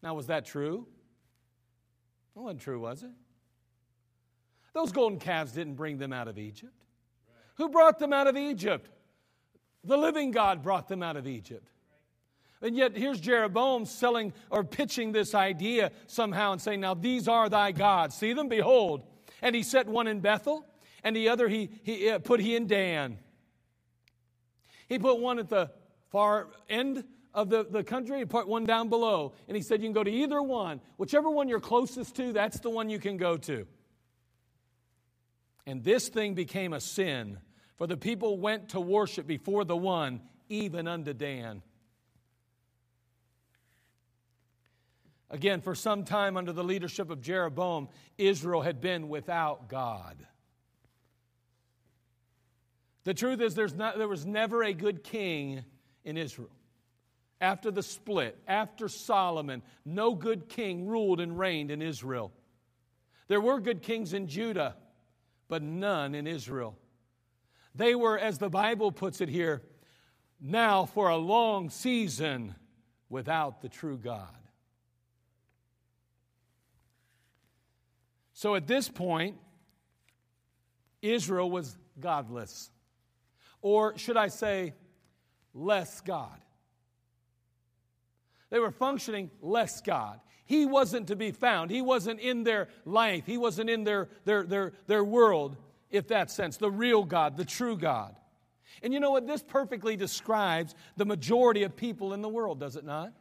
Now, 0.03 0.13
was 0.13 0.27
that 0.27 0.45
true? 0.45 0.85
It 2.35 2.39
wasn't 2.39 2.61
true, 2.61 2.79
was 2.79 3.03
it? 3.03 3.09
Those 4.73 4.91
golden 4.91 5.17
calves 5.17 5.53
didn't 5.53 5.75
bring 5.75 5.97
them 5.97 6.11
out 6.11 6.27
of 6.27 6.37
Egypt. 6.37 6.83
Who 7.55 7.69
brought 7.69 7.99
them 7.99 8.11
out 8.11 8.27
of 8.27 8.35
Egypt? 8.35 8.89
The 9.85 9.95
living 9.95 10.31
God 10.31 10.61
brought 10.61 10.89
them 10.89 11.01
out 11.01 11.15
of 11.15 11.25
Egypt. 11.25 11.69
And 12.61 12.75
yet, 12.75 12.97
here's 12.97 13.19
Jeroboam 13.19 13.85
selling 13.85 14.33
or 14.49 14.63
pitching 14.63 15.11
this 15.11 15.35
idea 15.35 15.91
somehow 16.07 16.53
and 16.53 16.61
saying, 16.61 16.79
Now 16.79 16.93
these 16.93 17.27
are 17.27 17.49
thy 17.49 17.71
gods. 17.71 18.15
See 18.15 18.33
them? 18.33 18.47
Behold. 18.49 19.03
And 19.41 19.55
he 19.55 19.63
set 19.63 19.87
one 19.87 20.07
in 20.07 20.21
Bethel, 20.21 20.65
and 21.03 21.15
the 21.15 21.29
other 21.29 21.49
he, 21.49 21.69
he 21.83 22.09
uh, 22.09 22.19
put 22.19 22.39
he 22.39 22.55
in 22.55 22.67
Dan. 22.67 23.19
He 24.87 24.97
put 24.97 25.19
one 25.19 25.39
at 25.39 25.49
the 25.49 25.71
far 26.09 26.47
end 26.69 27.03
of 27.33 27.49
the, 27.49 27.65
the 27.69 27.83
country 27.83 28.25
put 28.25 28.47
one 28.47 28.65
down 28.65 28.89
below. 28.89 29.33
And 29.47 29.57
he 29.57 29.63
said, 29.63 29.81
You 29.81 29.87
can 29.87 29.93
go 29.93 30.03
to 30.03 30.11
either 30.11 30.41
one. 30.41 30.81
Whichever 30.97 31.29
one 31.29 31.49
you're 31.49 31.59
closest 31.59 32.15
to, 32.17 32.31
that's 32.31 32.59
the 32.59 32.69
one 32.69 32.89
you 32.89 32.99
can 32.99 33.17
go 33.17 33.37
to. 33.37 33.65
And 35.65 35.83
this 35.83 36.09
thing 36.09 36.33
became 36.33 36.73
a 36.73 36.79
sin, 36.79 37.37
for 37.77 37.87
the 37.87 37.97
people 37.97 38.37
went 38.37 38.69
to 38.69 38.81
worship 38.81 39.25
before 39.25 39.63
the 39.63 39.77
one, 39.77 40.21
even 40.49 40.87
unto 40.87 41.13
Dan. 41.13 41.61
Again, 45.29 45.61
for 45.61 45.73
some 45.73 46.03
time 46.03 46.37
under 46.37 46.51
the 46.51 46.63
leadership 46.63 47.09
of 47.09 47.21
Jeroboam, 47.21 47.89
Israel 48.19 48.61
had 48.61 48.79
been 48.79 49.09
without 49.09 49.67
God. 49.67 50.27
The 53.03 53.15
truth 53.15 53.41
is, 53.41 53.55
there's 53.55 53.73
not, 53.73 53.97
there 53.97 54.07
was 54.07 54.25
never 54.25 54.63
a 54.63 54.73
good 54.73 55.03
king 55.03 55.63
in 56.05 56.17
Israel 56.17 56.51
after 57.43 57.69
the 57.69 57.83
split, 57.83 58.37
after 58.47 58.87
Solomon, 58.87 59.61
no 59.83 60.15
good 60.15 60.47
king 60.47 60.87
ruled 60.87 61.19
and 61.19 61.37
reigned 61.37 61.71
in 61.71 61.81
Israel. 61.81 62.31
There 63.27 63.41
were 63.41 63.59
good 63.59 63.81
kings 63.81 64.13
in 64.13 64.27
Judah, 64.27 64.77
but 65.49 65.61
none 65.61 66.15
in 66.15 66.25
Israel. 66.25 66.77
They 67.75 67.95
were, 67.95 68.17
as 68.17 68.37
the 68.37 68.49
Bible 68.49 68.93
puts 68.93 69.19
it 69.19 69.27
here, 69.27 69.61
now 70.39 70.85
for 70.85 71.09
a 71.09 71.17
long 71.17 71.69
season 71.69 72.55
without 73.09 73.61
the 73.61 73.67
true 73.67 73.97
God. 73.97 74.37
So 78.31 78.55
at 78.55 78.67
this 78.67 78.87
point, 78.87 79.35
Israel 81.01 81.51
was 81.51 81.77
godless. 81.99 82.71
Or 83.61 83.97
should 83.97 84.15
I 84.15 84.29
say, 84.29 84.75
less 85.53 85.99
God. 85.99 86.39
They 88.53 88.59
were 88.59 88.69
functioning 88.69 89.31
less 89.41 89.81
God. 89.81 90.19
He 90.45 90.67
wasn't 90.67 91.07
to 91.07 91.15
be 91.15 91.31
found. 91.31 91.71
He 91.71 91.81
wasn't 91.81 92.19
in 92.19 92.43
their 92.43 92.67
life. 92.85 93.25
He 93.25 93.35
wasn't 93.35 93.67
in 93.67 93.83
their, 93.83 94.09
their, 94.25 94.43
their, 94.43 94.73
their 94.85 95.03
world, 95.03 95.57
if 95.89 96.09
that 96.09 96.29
sense, 96.29 96.57
the 96.57 96.69
real 96.69 97.03
God, 97.03 97.35
the 97.35 97.45
true 97.45 97.75
God. 97.75 98.15
And 98.83 98.93
you 98.93 98.99
know 98.99 99.09
what? 99.09 99.25
This 99.25 99.41
perfectly 99.41 99.95
describes 99.95 100.75
the 100.97 101.05
majority 101.05 101.63
of 101.63 101.75
people 101.75 102.13
in 102.13 102.21
the 102.21 102.29
world, 102.29 102.59
does 102.59 102.75
it 102.75 102.85
not? 102.85 103.11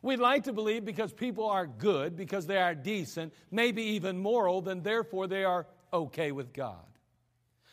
We'd 0.00 0.20
like 0.20 0.44
to 0.44 0.52
believe 0.52 0.84
because 0.84 1.12
people 1.12 1.46
are 1.46 1.66
good, 1.66 2.14
because 2.14 2.46
they 2.46 2.58
are 2.58 2.76
decent, 2.76 3.34
maybe 3.50 3.82
even 3.82 4.16
moral, 4.16 4.60
then 4.60 4.84
therefore 4.84 5.26
they 5.26 5.42
are 5.42 5.66
okay 5.92 6.30
with 6.30 6.52
God. 6.52 6.86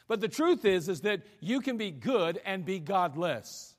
But 0.08 0.22
the 0.22 0.28
truth 0.28 0.66
is, 0.66 0.90
is 0.90 1.02
that 1.02 1.22
you 1.40 1.62
can 1.62 1.78
be 1.78 1.92
good 1.92 2.42
and 2.46 2.66
be 2.66 2.80
godless. 2.80 3.76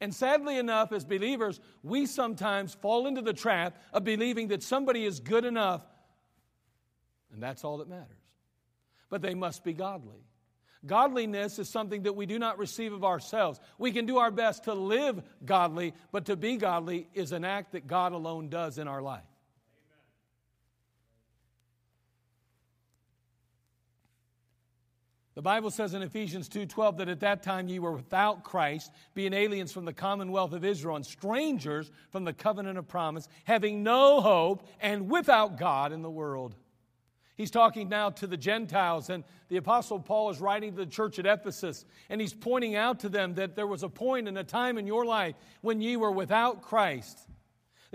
And 0.00 0.14
sadly 0.14 0.58
enough, 0.58 0.92
as 0.92 1.04
believers, 1.04 1.58
we 1.82 2.06
sometimes 2.06 2.74
fall 2.74 3.06
into 3.06 3.22
the 3.22 3.32
trap 3.32 3.82
of 3.92 4.04
believing 4.04 4.48
that 4.48 4.62
somebody 4.62 5.04
is 5.04 5.20
good 5.20 5.44
enough, 5.44 5.82
and 7.32 7.42
that's 7.42 7.64
all 7.64 7.78
that 7.78 7.88
matters. 7.88 8.06
But 9.08 9.22
they 9.22 9.34
must 9.34 9.64
be 9.64 9.72
godly. 9.72 10.26
Godliness 10.84 11.58
is 11.58 11.68
something 11.68 12.02
that 12.02 12.14
we 12.14 12.26
do 12.26 12.38
not 12.38 12.58
receive 12.58 12.92
of 12.92 13.04
ourselves. 13.04 13.58
We 13.78 13.90
can 13.90 14.06
do 14.06 14.18
our 14.18 14.30
best 14.30 14.64
to 14.64 14.74
live 14.74 15.22
godly, 15.44 15.94
but 16.12 16.26
to 16.26 16.36
be 16.36 16.56
godly 16.56 17.08
is 17.14 17.32
an 17.32 17.44
act 17.44 17.72
that 17.72 17.86
God 17.86 18.12
alone 18.12 18.48
does 18.48 18.78
in 18.78 18.86
our 18.86 19.02
life. 19.02 19.24
The 25.36 25.42
Bible 25.42 25.70
says 25.70 25.92
in 25.92 26.00
Ephesians 26.00 26.48
2:12 26.48 26.96
that 26.96 27.10
at 27.10 27.20
that 27.20 27.42
time 27.42 27.68
ye 27.68 27.78
were 27.78 27.92
without 27.92 28.42
Christ, 28.42 28.90
being 29.12 29.34
aliens 29.34 29.70
from 29.70 29.84
the 29.84 29.92
commonwealth 29.92 30.54
of 30.54 30.64
Israel 30.64 30.96
and 30.96 31.04
strangers 31.04 31.90
from 32.10 32.24
the 32.24 32.32
covenant 32.32 32.78
of 32.78 32.88
promise, 32.88 33.28
having 33.44 33.82
no 33.82 34.22
hope 34.22 34.66
and 34.80 35.10
without 35.10 35.58
God 35.58 35.92
in 35.92 36.00
the 36.00 36.10
world. 36.10 36.56
He's 37.36 37.50
talking 37.50 37.90
now 37.90 38.08
to 38.08 38.26
the 38.26 38.38
Gentiles, 38.38 39.10
and 39.10 39.24
the 39.48 39.58
Apostle 39.58 40.00
Paul 40.00 40.30
is 40.30 40.40
writing 40.40 40.70
to 40.70 40.78
the 40.78 40.90
church 40.90 41.18
at 41.18 41.26
Ephesus, 41.26 41.84
and 42.08 42.18
he's 42.18 42.32
pointing 42.32 42.74
out 42.74 43.00
to 43.00 43.10
them 43.10 43.34
that 43.34 43.56
there 43.56 43.66
was 43.66 43.82
a 43.82 43.90
point 43.90 44.28
and 44.28 44.38
a 44.38 44.44
time 44.44 44.78
in 44.78 44.86
your 44.86 45.04
life 45.04 45.36
when 45.60 45.82
ye 45.82 45.98
were 45.98 46.10
without 46.10 46.62
Christ. 46.62 47.28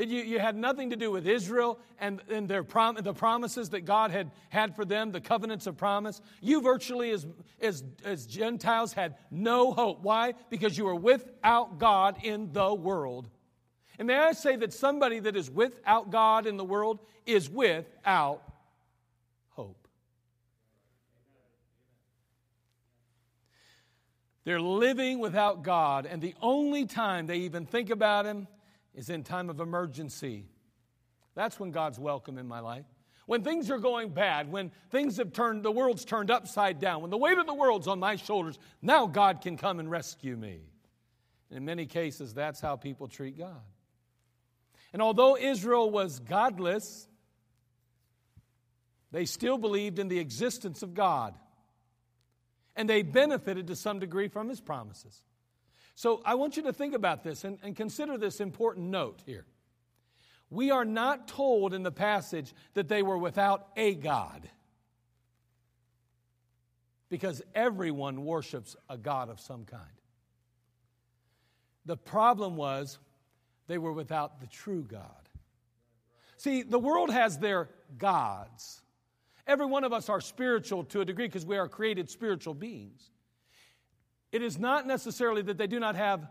That 0.02 0.08
you, 0.08 0.24
you 0.24 0.40
had 0.40 0.56
nothing 0.56 0.90
to 0.90 0.96
do 0.96 1.12
with 1.12 1.28
Israel 1.28 1.78
and, 2.00 2.24
and 2.28 2.48
their 2.48 2.64
prom, 2.64 2.96
the 2.96 3.14
promises 3.14 3.70
that 3.70 3.82
God 3.82 4.10
had 4.10 4.32
had 4.50 4.76
for 4.76 4.84
them, 4.84 5.12
the 5.12 5.22
covenants 5.22 5.68
of 5.68 5.78
promise. 5.78 6.22
You 6.42 6.60
virtually, 6.64 7.12
as, 7.12 7.28
as, 7.62 7.84
as 8.04 8.26
Gentiles, 8.26 8.94
had 8.94 9.14
no 9.30 9.72
hope. 9.72 10.02
Why? 10.02 10.34
Because 10.50 10.76
you 10.76 10.86
were 10.86 10.96
without 10.96 11.78
God 11.78 12.18
in 12.24 12.52
the 12.52 12.74
world. 12.74 13.30
And 14.00 14.08
may 14.08 14.18
I 14.18 14.32
say 14.32 14.56
that 14.56 14.74
somebody 14.74 15.20
that 15.20 15.36
is 15.36 15.52
without 15.52 16.10
God 16.10 16.48
in 16.48 16.58
the 16.58 16.66
world 16.66 16.98
is 17.28 17.48
without 17.48 18.42
hope. 19.50 19.88
They're 24.46 24.60
living 24.60 25.20
without 25.20 25.62
God, 25.62 26.08
and 26.08 26.24
the 26.24 26.34
only 26.42 26.88
time 26.88 27.28
they 27.28 27.38
even 27.42 27.68
think 27.68 27.92
about 27.92 28.26
Him 28.26 28.48
is 28.94 29.10
in 29.10 29.24
time 29.24 29.50
of 29.50 29.60
emergency. 29.60 30.46
That's 31.36 31.60
when 31.60 31.72
God's 31.72 32.00
welcome 32.00 32.38
in 32.38 32.48
my 32.48 32.60
life. 32.60 32.86
When 33.26 33.44
things 33.44 33.72
are 33.72 33.78
going 33.78 34.10
bad, 34.10 34.52
when 34.52 34.72
things 34.90 35.18
have 35.18 35.32
turned, 35.32 35.64
the 35.64 35.72
world's 35.72 36.04
turned 36.04 36.30
upside 36.30 36.80
down, 36.80 37.02
when 37.02 37.12
the 37.12 37.18
weight 37.18 37.38
of 37.38 37.46
the 37.46 37.54
world's 37.54 37.88
on 37.88 38.00
my 38.00 38.16
shoulders, 38.16 38.60
now 38.82 39.08
God 39.08 39.42
can 39.42 39.56
come 39.56 39.80
and 39.80 39.90
rescue 39.90 40.36
me. 40.36 40.60
And 41.50 41.58
in 41.58 41.66
many 41.66 41.86
cases, 41.86 42.34
that's 42.34 42.60
how 42.60 42.76
people 42.76 43.08
treat 43.08 43.38
God. 43.38 43.62
And 44.92 45.02
although 45.02 45.38
Israel 45.38 45.90
was 45.90 46.20
godless, 46.20 47.08
they 49.12 49.26
still 49.26 49.58
believed 49.58 50.00
in 50.00 50.08
the 50.08 50.20
existence 50.20 50.84
of 50.84 50.94
God. 50.94 51.36
And 52.76 52.90
they 52.90 53.02
benefited 53.02 53.68
to 53.68 53.76
some 53.76 54.00
degree 54.00 54.28
from 54.28 54.50
his 54.50 54.60
promises. 54.60 55.22
So 55.96 56.22
I 56.26 56.36
want 56.36 56.58
you 56.58 56.64
to 56.64 56.74
think 56.74 56.94
about 56.94 57.24
this 57.24 57.44
and, 57.44 57.60
and 57.62 57.76
consider 57.76 58.18
this 58.18 58.40
important 58.40 58.88
note 58.90 59.22
here. 59.26 59.46
We 60.50 60.72
are 60.72 60.86
not 60.86 61.28
told 61.28 61.74
in 61.74 61.84
the 61.84 61.92
passage 61.92 62.54
that 62.74 62.88
they 62.88 63.04
were 63.04 63.18
without 63.18 63.68
a 63.78 63.96
God. 63.96 64.50
because 67.12 67.42
everyone 67.54 68.24
worships 68.24 68.78
a 68.90 68.98
God 68.98 69.30
of 69.30 69.38
some 69.40 69.66
kind. 69.66 69.84
The 71.86 71.98
problem 71.98 72.56
was 72.56 73.00
they 73.68 73.78
were 73.78 73.92
without 73.92 74.40
the 74.40 74.48
true 74.48 74.86
God. 74.88 75.30
See, 76.38 76.64
the 76.64 76.80
world 76.80 77.12
has 77.12 77.38
their 77.38 77.68
gods. 77.98 78.82
Every 79.46 79.66
one 79.66 79.84
of 79.84 79.92
us 79.92 80.08
are 80.08 80.22
spiritual 80.22 80.86
to 80.86 81.02
a 81.02 81.06
degree 81.06 81.28
because 81.28 81.46
we 81.46 81.58
are 81.58 81.68
created 81.68 82.10
spiritual 82.10 82.54
beings. 82.54 83.12
It 84.32 84.42
is 84.42 84.58
not 84.58 84.88
necessarily 84.88 85.42
that 85.44 85.58
they 85.58 85.68
do 85.68 85.80
not 85.80 85.96
have 85.96 86.28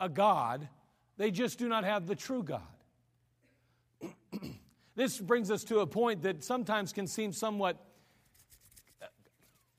a 0.00 0.08
God, 0.08 0.68
they 1.16 1.30
just 1.30 1.58
do 1.58 1.68
not 1.68 1.84
have 1.84 2.06
the 2.06 2.16
true 2.16 2.42
God. 2.42 2.60
this 4.96 5.18
brings 5.18 5.50
us 5.50 5.64
to 5.64 5.80
a 5.80 5.86
point 5.86 6.22
that 6.22 6.42
sometimes 6.42 6.92
can 6.92 7.06
seem 7.06 7.32
somewhat 7.32 7.76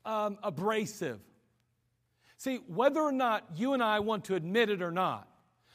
um, 0.06 0.38
abrasive. 0.43 1.19
See, 2.38 2.58
whether 2.67 3.01
or 3.01 3.12
not 3.12 3.45
you 3.56 3.73
and 3.73 3.82
I 3.82 3.99
want 3.99 4.25
to 4.25 4.36
admit 4.36 4.69
it 4.69 4.82
or 4.82 4.91
not, 4.91 5.27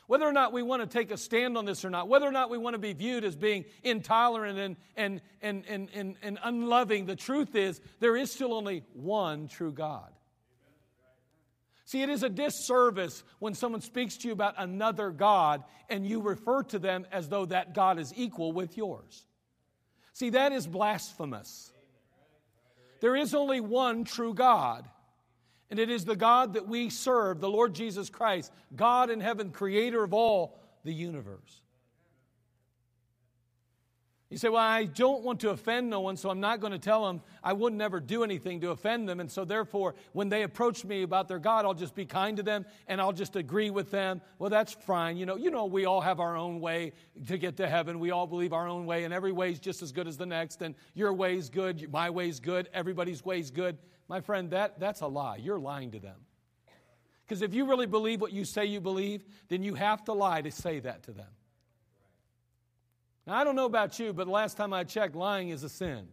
whether 0.06 0.26
or 0.26 0.32
not 0.32 0.52
we 0.54 0.62
want 0.62 0.80
to 0.80 0.88
take 0.88 1.10
a 1.10 1.18
stand 1.18 1.58
on 1.58 1.66
this 1.66 1.84
or 1.84 1.90
not, 1.90 2.08
whether 2.08 2.26
or 2.26 2.32
not 2.32 2.48
we 2.48 2.56
want 2.56 2.74
to 2.74 2.78
be 2.78 2.94
viewed 2.94 3.24
as 3.24 3.36
being 3.36 3.66
intolerant 3.82 4.58
and, 4.58 4.76
and, 4.96 5.20
and, 5.42 5.64
and, 5.68 5.88
and, 5.92 6.16
and 6.22 6.38
unloving, 6.42 7.04
the 7.04 7.16
truth 7.16 7.54
is 7.54 7.80
there 8.00 8.16
is 8.16 8.32
still 8.32 8.54
only 8.54 8.84
one 8.94 9.48
true 9.48 9.72
God. 9.72 10.10
See, 11.88 12.02
it 12.02 12.10
is 12.10 12.22
a 12.22 12.28
disservice 12.28 13.24
when 13.38 13.54
someone 13.54 13.80
speaks 13.80 14.18
to 14.18 14.28
you 14.28 14.34
about 14.34 14.56
another 14.58 15.10
God 15.10 15.64
and 15.88 16.06
you 16.06 16.20
refer 16.20 16.62
to 16.64 16.78
them 16.78 17.06
as 17.10 17.30
though 17.30 17.46
that 17.46 17.72
God 17.72 17.98
is 17.98 18.12
equal 18.14 18.52
with 18.52 18.76
yours. 18.76 19.24
See, 20.12 20.28
that 20.28 20.52
is 20.52 20.66
blasphemous. 20.66 21.72
There 23.00 23.16
is 23.16 23.34
only 23.34 23.60
one 23.62 24.04
true 24.04 24.34
God, 24.34 24.86
and 25.70 25.78
it 25.78 25.88
is 25.88 26.04
the 26.04 26.14
God 26.14 26.52
that 26.52 26.68
we 26.68 26.90
serve, 26.90 27.40
the 27.40 27.48
Lord 27.48 27.74
Jesus 27.74 28.10
Christ, 28.10 28.52
God 28.76 29.08
in 29.08 29.20
heaven, 29.20 29.48
creator 29.48 30.04
of 30.04 30.12
all 30.12 30.60
the 30.84 30.92
universe. 30.92 31.62
You 34.30 34.36
say, 34.36 34.50
Well, 34.50 34.60
I 34.60 34.84
don't 34.84 35.22
want 35.22 35.40
to 35.40 35.50
offend 35.50 35.88
no 35.88 36.00
one, 36.00 36.16
so 36.18 36.28
I'm 36.28 36.40
not 36.40 36.60
going 36.60 36.72
to 36.72 36.78
tell 36.78 37.06
them 37.06 37.22
I 37.42 37.54
would 37.54 37.72
never 37.72 37.98
do 37.98 38.24
anything 38.24 38.60
to 38.60 38.70
offend 38.70 39.08
them. 39.08 39.20
And 39.20 39.30
so, 39.30 39.44
therefore, 39.46 39.94
when 40.12 40.28
they 40.28 40.42
approach 40.42 40.84
me 40.84 41.02
about 41.02 41.28
their 41.28 41.38
God, 41.38 41.64
I'll 41.64 41.72
just 41.72 41.94
be 41.94 42.04
kind 42.04 42.36
to 42.36 42.42
them 42.42 42.66
and 42.88 43.00
I'll 43.00 43.12
just 43.12 43.36
agree 43.36 43.70
with 43.70 43.90
them. 43.90 44.20
Well, 44.38 44.50
that's 44.50 44.74
fine. 44.74 45.16
You 45.16 45.24
know, 45.24 45.36
you 45.36 45.50
know, 45.50 45.64
we 45.64 45.86
all 45.86 46.02
have 46.02 46.20
our 46.20 46.36
own 46.36 46.60
way 46.60 46.92
to 47.26 47.38
get 47.38 47.56
to 47.56 47.66
heaven. 47.66 48.00
We 48.00 48.10
all 48.10 48.26
believe 48.26 48.52
our 48.52 48.68
own 48.68 48.84
way, 48.84 49.04
and 49.04 49.14
every 49.14 49.32
way 49.32 49.50
is 49.50 49.60
just 49.60 49.82
as 49.82 49.92
good 49.92 50.06
as 50.06 50.18
the 50.18 50.26
next. 50.26 50.60
And 50.60 50.74
your 50.94 51.14
way 51.14 51.36
is 51.36 51.48
good, 51.48 51.90
my 51.90 52.10
way 52.10 52.28
is 52.28 52.38
good, 52.38 52.68
everybody's 52.74 53.24
way 53.24 53.40
is 53.40 53.50
good. 53.50 53.78
My 54.08 54.20
friend, 54.20 54.50
that, 54.50 54.78
that's 54.78 55.00
a 55.00 55.06
lie. 55.06 55.36
You're 55.36 55.58
lying 55.58 55.90
to 55.92 55.98
them. 55.98 56.16
Because 57.26 57.40
if 57.42 57.54
you 57.54 57.66
really 57.66 57.86
believe 57.86 58.20
what 58.20 58.32
you 58.32 58.44
say 58.44 58.66
you 58.66 58.80
believe, 58.80 59.24
then 59.48 59.62
you 59.62 59.74
have 59.74 60.04
to 60.04 60.12
lie 60.12 60.42
to 60.42 60.50
say 60.50 60.80
that 60.80 61.02
to 61.04 61.12
them. 61.12 61.28
Now, 63.28 63.34
I 63.34 63.44
don't 63.44 63.56
know 63.56 63.66
about 63.66 63.98
you, 63.98 64.14
but 64.14 64.26
last 64.26 64.56
time 64.56 64.72
I 64.72 64.84
checked, 64.84 65.14
lying 65.14 65.50
is 65.50 65.62
a 65.62 65.68
sin. 65.68 66.08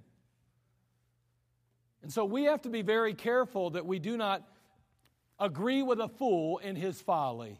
And 2.04 2.12
so 2.12 2.26
we 2.26 2.44
have 2.44 2.64
to 2.64 2.70
be 2.70 2.82
very 2.82 3.14
careful 3.14 3.70
that 3.70 3.86
we 3.86 4.00
do 4.00 4.18
not 4.18 4.46
agree 5.40 5.82
with 5.82 6.02
a 6.02 6.10
fool 6.10 6.58
in 6.58 6.76
his 6.76 7.00
folly. 7.00 7.58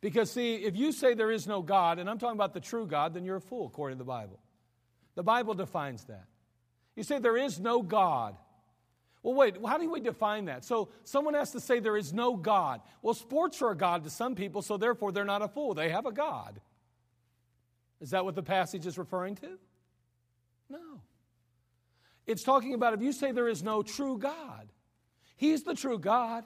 Because, 0.00 0.32
see, 0.32 0.56
if 0.56 0.74
you 0.74 0.90
say 0.90 1.14
there 1.14 1.30
is 1.30 1.46
no 1.46 1.62
God, 1.62 2.00
and 2.00 2.10
I'm 2.10 2.18
talking 2.18 2.36
about 2.36 2.54
the 2.54 2.60
true 2.60 2.88
God, 2.88 3.14
then 3.14 3.24
you're 3.24 3.36
a 3.36 3.40
fool, 3.40 3.68
according 3.68 3.98
to 3.98 4.00
the 4.00 4.08
Bible. 4.08 4.40
The 5.14 5.22
Bible 5.22 5.54
defines 5.54 6.02
that. 6.06 6.24
You 6.96 7.04
say 7.04 7.20
there 7.20 7.36
is 7.36 7.60
no 7.60 7.82
God. 7.82 8.34
Well, 9.22 9.34
wait, 9.34 9.58
how 9.64 9.78
do 9.78 9.88
we 9.88 10.00
define 10.00 10.46
that? 10.46 10.64
So, 10.64 10.88
someone 11.04 11.34
has 11.34 11.52
to 11.52 11.60
say 11.60 11.78
there 11.78 11.96
is 11.96 12.12
no 12.12 12.34
God. 12.34 12.80
Well, 13.00 13.14
sports 13.14 13.62
are 13.62 13.70
a 13.70 13.76
God 13.76 14.02
to 14.02 14.10
some 14.10 14.34
people, 14.34 14.60
so 14.60 14.76
therefore 14.76 15.12
they're 15.12 15.24
not 15.24 15.40
a 15.40 15.46
fool. 15.46 15.72
They 15.72 15.90
have 15.90 16.04
a 16.04 16.12
God. 16.12 16.60
Is 18.02 18.10
that 18.10 18.24
what 18.24 18.34
the 18.34 18.42
passage 18.42 18.84
is 18.84 18.98
referring 18.98 19.36
to? 19.36 19.58
No. 20.68 21.00
It's 22.26 22.42
talking 22.42 22.74
about 22.74 22.94
if 22.94 23.00
you 23.00 23.12
say 23.12 23.30
there 23.30 23.48
is 23.48 23.62
no 23.62 23.82
true 23.82 24.18
God, 24.18 24.68
He's 25.36 25.62
the 25.62 25.74
true 25.74 25.98
God. 25.98 26.44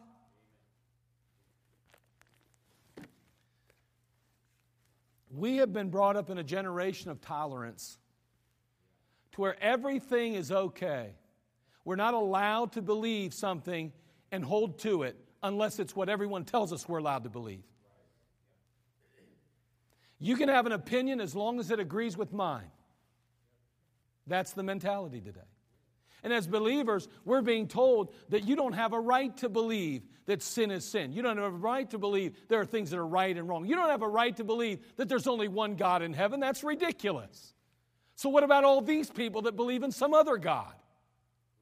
We 5.31 5.57
have 5.57 5.73
been 5.73 5.91
brought 5.91 6.17
up 6.17 6.31
in 6.31 6.39
a 6.39 6.45
generation 6.45 7.11
of 7.11 7.21
tolerance 7.21 7.99
to 9.33 9.41
where 9.41 9.63
everything 9.63 10.35
is 10.35 10.51
okay. 10.51 11.11
We're 11.85 11.97
not 11.97 12.15
allowed 12.15 12.73
to 12.73 12.83
believe 12.83 13.35
something 13.35 13.93
and 14.33 14.43
hold 14.43 14.79
to 14.81 15.03
it 15.03 15.17
unless 15.43 15.79
it's 15.79 15.95
what 15.95 16.09
everyone 16.09 16.45
tells 16.45 16.73
us 16.73 16.89
we're 16.89 16.99
allowed 16.99 17.25
to 17.25 17.31
believe. 17.31 17.65
You 20.19 20.37
can 20.37 20.49
have 20.49 20.67
an 20.67 20.73
opinion 20.73 21.21
as 21.21 21.35
long 21.35 21.61
as 21.61 21.71
it 21.71 21.79
agrees 21.79 22.17
with 22.17 22.33
mine. 22.33 22.71
That's 24.27 24.53
the 24.53 24.63
mentality 24.63 25.21
today. 25.21 25.41
And 26.23 26.33
as 26.33 26.47
believers, 26.47 27.09
we're 27.25 27.43
being 27.43 27.69
told 27.69 28.13
that 28.31 28.49
you 28.49 28.57
don't 28.57 28.73
have 28.73 28.93
a 28.93 28.99
right 28.99 29.37
to 29.39 29.49
believe 29.49 30.03
that 30.25 30.43
sin 30.43 30.73
is 30.73 30.85
sin. 30.85 31.13
You 31.13 31.23
don't 31.23 31.37
have 31.37 31.47
a 31.47 31.51
right 31.51 31.89
to 31.91 31.99
believe 31.99 32.35
there 32.49 32.61
are 32.61 32.67
things 32.67 32.91
that 32.91 32.99
are 32.99 33.07
right 33.07 33.37
and 33.37 33.49
wrong. 33.49 33.65
You 33.67 33.77
don't 33.77 33.91
have 33.91 34.03
a 34.03 34.09
right 34.09 34.37
to 34.37 34.45
believe 34.45 34.81
that 34.97 35.09
there's 35.09 35.29
only 35.29 35.47
one 35.47 35.77
God 35.77 36.03
in 36.03 36.13
heaven. 36.13 36.41
That's 36.41 36.65
ridiculous. 36.65 37.55
So, 38.17 38.29
what 38.29 38.43
about 38.43 38.65
all 38.65 38.81
these 38.81 39.11
people 39.11 39.43
that 39.43 39.55
believe 39.55 39.83
in 39.83 39.93
some 39.93 40.15
other 40.15 40.37
God? 40.37 40.73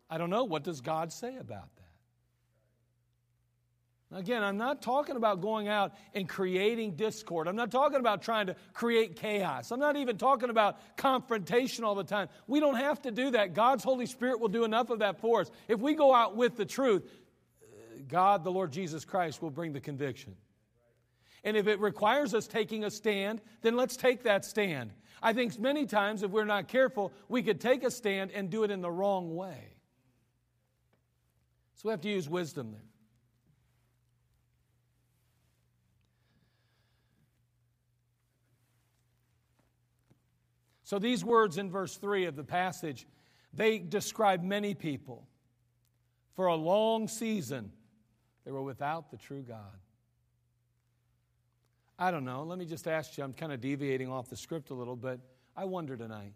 I 0.08 0.16
don't 0.16 0.30
know. 0.30 0.44
What 0.44 0.62
does 0.62 0.80
God 0.80 1.12
say 1.12 1.36
about 1.36 1.74
that? 1.76 1.83
Again, 4.14 4.44
I'm 4.44 4.56
not 4.56 4.80
talking 4.80 5.16
about 5.16 5.40
going 5.40 5.66
out 5.66 5.92
and 6.14 6.28
creating 6.28 6.94
discord. 6.94 7.48
I'm 7.48 7.56
not 7.56 7.72
talking 7.72 7.98
about 7.98 8.22
trying 8.22 8.46
to 8.46 8.54
create 8.72 9.16
chaos. 9.16 9.72
I'm 9.72 9.80
not 9.80 9.96
even 9.96 10.16
talking 10.16 10.50
about 10.50 10.96
confrontation 10.96 11.82
all 11.82 11.96
the 11.96 12.04
time. 12.04 12.28
We 12.46 12.60
don't 12.60 12.76
have 12.76 13.02
to 13.02 13.10
do 13.10 13.32
that. 13.32 13.54
God's 13.54 13.82
Holy 13.82 14.06
Spirit 14.06 14.38
will 14.38 14.48
do 14.48 14.62
enough 14.62 14.90
of 14.90 15.00
that 15.00 15.20
for 15.20 15.40
us. 15.40 15.50
If 15.66 15.80
we 15.80 15.94
go 15.94 16.14
out 16.14 16.36
with 16.36 16.56
the 16.56 16.64
truth, 16.64 17.02
God, 18.06 18.44
the 18.44 18.52
Lord 18.52 18.70
Jesus 18.70 19.04
Christ, 19.04 19.42
will 19.42 19.50
bring 19.50 19.72
the 19.72 19.80
conviction. 19.80 20.36
And 21.42 21.56
if 21.56 21.66
it 21.66 21.80
requires 21.80 22.34
us 22.34 22.46
taking 22.46 22.84
a 22.84 22.90
stand, 22.90 23.40
then 23.62 23.74
let's 23.76 23.96
take 23.96 24.22
that 24.22 24.44
stand. 24.44 24.92
I 25.20 25.32
think 25.32 25.58
many 25.58 25.86
times, 25.86 26.22
if 26.22 26.30
we're 26.30 26.44
not 26.44 26.68
careful, 26.68 27.12
we 27.28 27.42
could 27.42 27.60
take 27.60 27.82
a 27.82 27.90
stand 27.90 28.30
and 28.30 28.48
do 28.48 28.62
it 28.62 28.70
in 28.70 28.80
the 28.80 28.90
wrong 28.90 29.34
way. 29.34 29.74
So 31.74 31.88
we 31.88 31.90
have 31.90 32.00
to 32.02 32.08
use 32.08 32.28
wisdom 32.28 32.70
there. 32.70 32.93
So 40.94 41.00
these 41.00 41.24
words 41.24 41.58
in 41.58 41.72
verse 41.72 41.96
3 41.96 42.26
of 42.26 42.36
the 42.36 42.44
passage, 42.44 43.08
they 43.52 43.78
describe 43.80 44.44
many 44.44 44.74
people. 44.74 45.26
For 46.36 46.46
a 46.46 46.54
long 46.54 47.08
season, 47.08 47.72
they 48.44 48.52
were 48.52 48.62
without 48.62 49.10
the 49.10 49.16
true 49.16 49.42
God. 49.42 49.76
I 51.98 52.12
don't 52.12 52.24
know. 52.24 52.44
Let 52.44 52.60
me 52.60 52.64
just 52.64 52.86
ask 52.86 53.18
you. 53.18 53.24
I'm 53.24 53.32
kind 53.32 53.50
of 53.50 53.60
deviating 53.60 54.08
off 54.08 54.30
the 54.30 54.36
script 54.36 54.70
a 54.70 54.74
little, 54.74 54.94
but 54.94 55.18
I 55.56 55.64
wonder 55.64 55.96
tonight. 55.96 56.34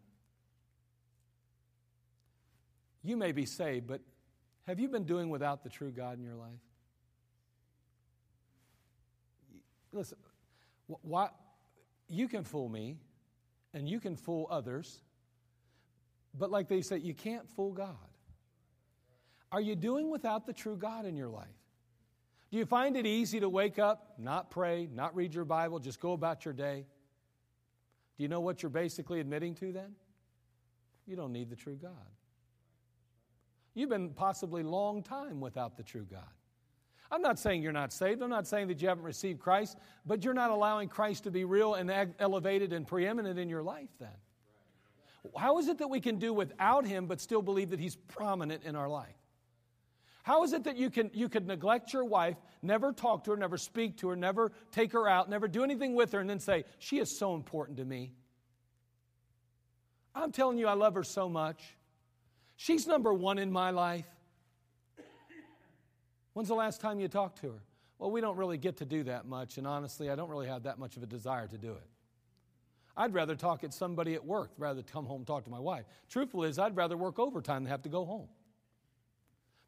You 3.04 3.16
may 3.16 3.30
be 3.30 3.46
saved, 3.46 3.86
but 3.86 4.00
have 4.66 4.80
you 4.80 4.88
been 4.88 5.04
doing 5.04 5.30
without 5.30 5.62
the 5.62 5.68
true 5.68 5.92
God 5.92 6.18
in 6.18 6.24
your 6.24 6.34
life? 6.34 6.50
Listen, 9.92 10.18
why, 10.88 11.28
you 12.08 12.26
can 12.26 12.42
fool 12.42 12.68
me 12.68 12.96
and 13.74 13.88
you 13.88 14.00
can 14.00 14.16
fool 14.16 14.46
others, 14.50 15.00
but 16.38 16.50
like 16.50 16.68
they 16.68 16.82
say, 16.82 16.98
you 16.98 17.14
can't 17.14 17.48
fool 17.48 17.72
God. 17.72 17.96
Are 19.50 19.60
you 19.60 19.74
doing 19.74 20.10
without 20.10 20.46
the 20.46 20.52
true 20.52 20.76
God 20.76 21.06
in 21.06 21.16
your 21.16 21.28
life? 21.28 21.46
Do 22.50 22.58
you 22.58 22.66
find 22.66 22.96
it 22.96 23.06
easy 23.06 23.40
to 23.40 23.48
wake 23.48 23.78
up, 23.78 24.14
not 24.18 24.50
pray, 24.50 24.88
not 24.92 25.14
read 25.14 25.34
your 25.34 25.44
Bible, 25.44 25.78
just 25.78 26.00
go 26.00 26.12
about 26.12 26.44
your 26.44 26.54
day? 26.54 26.86
Do 28.16 28.22
you 28.22 28.28
know 28.28 28.40
what 28.40 28.62
you're 28.62 28.70
basically 28.70 29.20
admitting 29.20 29.54
to 29.56 29.72
then? 29.72 29.94
You 31.06 31.16
don't 31.16 31.32
need 31.32 31.50
the 31.50 31.56
true 31.56 31.76
God. 31.80 31.92
You've 33.74 33.90
been 33.90 34.10
possibly 34.10 34.62
long 34.62 35.02
time 35.02 35.40
without 35.40 35.76
the 35.76 35.82
true 35.82 36.06
God. 36.10 36.22
I'm 37.10 37.22
not 37.22 37.38
saying 37.38 37.62
you're 37.62 37.72
not 37.72 37.92
saved. 37.92 38.22
I'm 38.22 38.30
not 38.30 38.46
saying 38.46 38.68
that 38.68 38.82
you 38.82 38.88
haven't 38.88 39.04
received 39.04 39.40
Christ, 39.40 39.78
but 40.04 40.24
you're 40.24 40.34
not 40.34 40.50
allowing 40.50 40.88
Christ 40.88 41.24
to 41.24 41.30
be 41.30 41.44
real 41.44 41.74
and 41.74 41.90
elevated 42.18 42.72
and 42.72 42.86
preeminent 42.86 43.38
in 43.38 43.48
your 43.48 43.62
life 43.62 43.88
then. 43.98 44.08
How 45.36 45.58
is 45.58 45.68
it 45.68 45.78
that 45.78 45.88
we 45.88 46.00
can 46.00 46.18
do 46.18 46.32
without 46.32 46.86
Him 46.86 47.06
but 47.06 47.20
still 47.20 47.42
believe 47.42 47.70
that 47.70 47.80
He's 47.80 47.96
prominent 47.96 48.64
in 48.64 48.76
our 48.76 48.88
life? 48.88 49.14
How 50.22 50.42
is 50.42 50.52
it 50.52 50.64
that 50.64 50.76
you 50.76 50.90
can 50.90 51.10
you 51.14 51.30
could 51.30 51.46
neglect 51.46 51.94
your 51.94 52.04
wife, 52.04 52.36
never 52.60 52.92
talk 52.92 53.24
to 53.24 53.30
her, 53.30 53.36
never 53.36 53.56
speak 53.56 53.96
to 53.98 54.08
her, 54.08 54.16
never 54.16 54.52
take 54.72 54.92
her 54.92 55.08
out, 55.08 55.30
never 55.30 55.48
do 55.48 55.64
anything 55.64 55.94
with 55.94 56.12
her, 56.12 56.20
and 56.20 56.28
then 56.28 56.40
say, 56.40 56.64
She 56.78 56.98
is 56.98 57.18
so 57.18 57.34
important 57.34 57.78
to 57.78 57.84
me? 57.84 58.12
I'm 60.14 60.32
telling 60.32 60.58
you, 60.58 60.66
I 60.66 60.74
love 60.74 60.94
her 60.94 61.04
so 61.04 61.28
much. 61.28 61.76
She's 62.56 62.86
number 62.86 63.14
one 63.14 63.38
in 63.38 63.50
my 63.50 63.70
life. 63.70 64.06
When's 66.38 66.46
the 66.46 66.54
last 66.54 66.80
time 66.80 67.00
you 67.00 67.08
talked 67.08 67.40
to 67.40 67.48
her? 67.48 67.62
Well, 67.98 68.12
we 68.12 68.20
don't 68.20 68.36
really 68.36 68.58
get 68.58 68.76
to 68.76 68.84
do 68.84 69.02
that 69.02 69.26
much, 69.26 69.58
and 69.58 69.66
honestly, 69.66 70.08
I 70.08 70.14
don't 70.14 70.30
really 70.30 70.46
have 70.46 70.62
that 70.62 70.78
much 70.78 70.96
of 70.96 71.02
a 71.02 71.06
desire 71.06 71.48
to 71.48 71.58
do 71.58 71.72
it. 71.72 71.90
I'd 72.96 73.12
rather 73.12 73.34
talk 73.34 73.64
at 73.64 73.74
somebody 73.74 74.14
at 74.14 74.24
work 74.24 74.52
rather 74.56 74.80
than 74.80 74.84
come 74.84 75.04
home 75.04 75.22
and 75.22 75.26
talk 75.26 75.42
to 75.46 75.50
my 75.50 75.58
wife. 75.58 75.84
Truthful 76.08 76.44
is, 76.44 76.60
I'd 76.60 76.76
rather 76.76 76.96
work 76.96 77.18
overtime 77.18 77.64
than 77.64 77.72
have 77.72 77.82
to 77.82 77.88
go 77.88 78.04
home. 78.04 78.28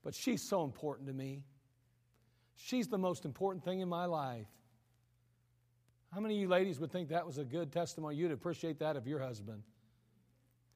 But 0.04 0.14
she's 0.14 0.48
so 0.48 0.62
important 0.62 1.09
to 1.09 1.12
me. 1.12 1.42
She's 2.54 2.87
the 2.87 2.98
most 2.98 3.24
important 3.24 3.64
thing 3.64 3.80
in 3.80 3.88
my 3.88 4.04
life. 4.04 4.46
How 6.12 6.20
many 6.20 6.37
of 6.37 6.40
you 6.40 6.46
ladies 6.46 6.78
would 6.78 6.92
think 6.92 7.09
that 7.09 7.26
was 7.26 7.38
a 7.38 7.44
good 7.44 7.72
testimony? 7.72 8.14
You'd 8.14 8.30
appreciate 8.30 8.78
that 8.78 8.94
of 8.94 9.09
your 9.09 9.18
husband. 9.18 9.64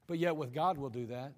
But 0.09 0.19
yet, 0.19 0.35
with 0.35 0.53
God, 0.53 0.77
we'll 0.77 0.91
do 0.91 1.07
that. 1.07 1.35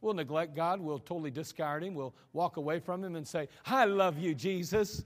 We'll 0.00 0.14
neglect 0.14 0.54
God. 0.54 0.80
We'll 0.80 1.00
totally 1.00 1.30
discard 1.30 1.82
Him. 1.82 1.94
We'll 1.94 2.14
walk 2.32 2.56
away 2.56 2.78
from 2.78 3.02
Him 3.02 3.16
and 3.16 3.26
say, 3.26 3.48
I 3.66 3.84
love 3.84 4.18
you, 4.18 4.34
Jesus. 4.34 5.04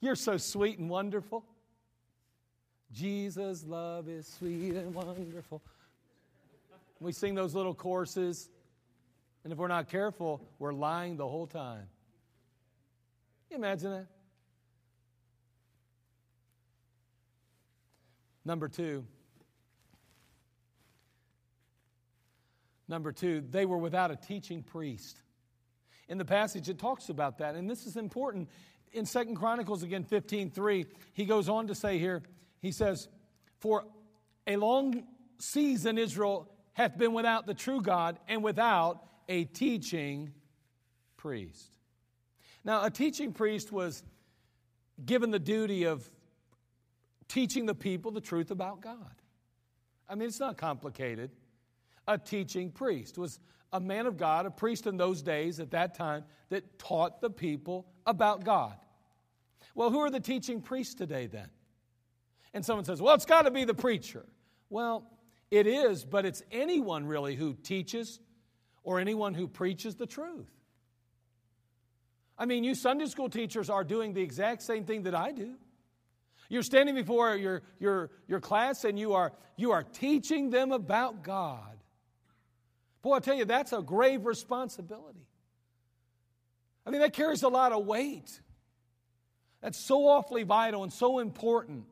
You're 0.00 0.16
so 0.16 0.36
sweet 0.36 0.78
and 0.78 0.88
wonderful. 0.88 1.44
Jesus' 2.92 3.64
love 3.64 4.08
is 4.08 4.26
sweet 4.26 4.74
and 4.74 4.94
wonderful. 4.94 5.62
We 7.00 7.12
sing 7.12 7.34
those 7.34 7.54
little 7.54 7.74
choruses, 7.74 8.50
and 9.44 9.52
if 9.52 9.58
we're 9.58 9.68
not 9.68 9.88
careful, 9.88 10.42
we're 10.58 10.74
lying 10.74 11.16
the 11.16 11.26
whole 11.26 11.46
time. 11.46 11.88
Can 13.48 13.58
you 13.58 13.64
imagine 13.64 13.90
that? 13.90 14.06
Number 18.44 18.68
two. 18.68 19.04
Number 22.90 23.12
two, 23.12 23.44
they 23.48 23.66
were 23.66 23.78
without 23.78 24.10
a 24.10 24.16
teaching 24.16 24.64
priest. 24.64 25.22
In 26.08 26.18
the 26.18 26.24
passage, 26.24 26.68
it 26.68 26.76
talks 26.76 27.08
about 27.08 27.38
that, 27.38 27.54
and 27.54 27.70
this 27.70 27.86
is 27.86 27.96
important. 27.96 28.48
In 28.92 29.06
Second 29.06 29.36
Chronicles, 29.36 29.84
again, 29.84 30.02
15 30.02 30.50
3, 30.50 30.86
he 31.12 31.24
goes 31.24 31.48
on 31.48 31.68
to 31.68 31.74
say 31.76 31.98
here, 32.00 32.20
he 32.60 32.72
says, 32.72 33.06
For 33.60 33.84
a 34.48 34.56
long 34.56 35.04
season 35.38 35.98
Israel 35.98 36.50
hath 36.72 36.98
been 36.98 37.12
without 37.12 37.46
the 37.46 37.54
true 37.54 37.80
God 37.80 38.18
and 38.26 38.42
without 38.42 39.04
a 39.28 39.44
teaching 39.44 40.32
priest. 41.16 41.76
Now, 42.64 42.84
a 42.84 42.90
teaching 42.90 43.32
priest 43.32 43.70
was 43.70 44.02
given 45.06 45.30
the 45.30 45.38
duty 45.38 45.84
of 45.84 46.10
teaching 47.28 47.66
the 47.66 47.74
people 47.74 48.10
the 48.10 48.20
truth 48.20 48.50
about 48.50 48.80
God. 48.80 49.14
I 50.08 50.16
mean, 50.16 50.26
it's 50.26 50.40
not 50.40 50.58
complicated. 50.58 51.30
A 52.10 52.18
teaching 52.18 52.72
priest 52.72 53.16
was 53.18 53.38
a 53.72 53.78
man 53.78 54.06
of 54.06 54.16
God, 54.16 54.44
a 54.44 54.50
priest 54.50 54.88
in 54.88 54.96
those 54.96 55.22
days 55.22 55.60
at 55.60 55.70
that 55.70 55.94
time, 55.94 56.24
that 56.48 56.76
taught 56.76 57.20
the 57.20 57.30
people 57.30 57.86
about 58.04 58.44
God. 58.44 58.74
Well, 59.76 59.90
who 59.90 60.00
are 60.00 60.10
the 60.10 60.18
teaching 60.18 60.60
priests 60.60 60.94
today 60.94 61.28
then? 61.28 61.48
And 62.52 62.64
someone 62.64 62.84
says, 62.84 63.00
well, 63.00 63.14
it's 63.14 63.26
got 63.26 63.42
to 63.42 63.52
be 63.52 63.64
the 63.64 63.74
preacher. 63.74 64.26
Well, 64.70 65.06
it 65.52 65.68
is, 65.68 66.04
but 66.04 66.26
it's 66.26 66.42
anyone 66.50 67.06
really 67.06 67.36
who 67.36 67.54
teaches 67.54 68.18
or 68.82 68.98
anyone 68.98 69.32
who 69.34 69.46
preaches 69.46 69.94
the 69.94 70.06
truth. 70.06 70.50
I 72.36 72.44
mean, 72.44 72.64
you 72.64 72.74
Sunday 72.74 73.06
school 73.06 73.28
teachers 73.28 73.70
are 73.70 73.84
doing 73.84 74.14
the 74.14 74.22
exact 74.22 74.62
same 74.62 74.84
thing 74.84 75.04
that 75.04 75.14
I 75.14 75.30
do. 75.30 75.54
You're 76.48 76.64
standing 76.64 76.96
before 76.96 77.36
your, 77.36 77.62
your, 77.78 78.10
your 78.26 78.40
class 78.40 78.82
and 78.82 78.98
you 78.98 79.12
are, 79.12 79.32
you 79.56 79.70
are 79.70 79.84
teaching 79.84 80.50
them 80.50 80.72
about 80.72 81.22
God. 81.22 81.76
Boy, 83.02 83.14
I 83.14 83.20
tell 83.20 83.34
you, 83.34 83.44
that's 83.44 83.72
a 83.72 83.80
grave 83.80 84.26
responsibility. 84.26 85.26
I 86.86 86.90
mean, 86.90 87.00
that 87.00 87.12
carries 87.12 87.42
a 87.42 87.48
lot 87.48 87.72
of 87.72 87.86
weight. 87.86 88.40
That's 89.60 89.78
so 89.78 90.06
awfully 90.08 90.42
vital 90.42 90.82
and 90.82 90.92
so 90.92 91.18
important. 91.18 91.84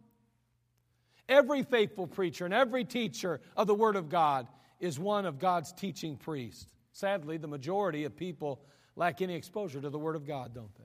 Every 1.29 1.62
faithful 1.62 2.07
preacher 2.07 2.44
and 2.44 2.55
every 2.55 2.85
teacher 2.85 3.40
of 3.57 3.66
the 3.66 3.75
Word 3.75 3.97
of 3.97 4.09
God 4.09 4.47
is 4.81 4.99
one 4.99 5.27
of 5.27 5.38
God's 5.38 5.73
teaching 5.73 6.16
priests. 6.16 6.66
Sadly, 6.92 7.37
the 7.37 7.49
majority 7.49 8.05
of 8.05 8.16
people 8.16 8.61
lack 8.97 9.21
any 9.21 9.35
exposure 9.35 9.81
to 9.81 9.90
the 9.90 9.99
Word 9.99 10.16
of 10.16 10.27
God, 10.27 10.55
don't 10.55 10.75
they? 10.77 10.85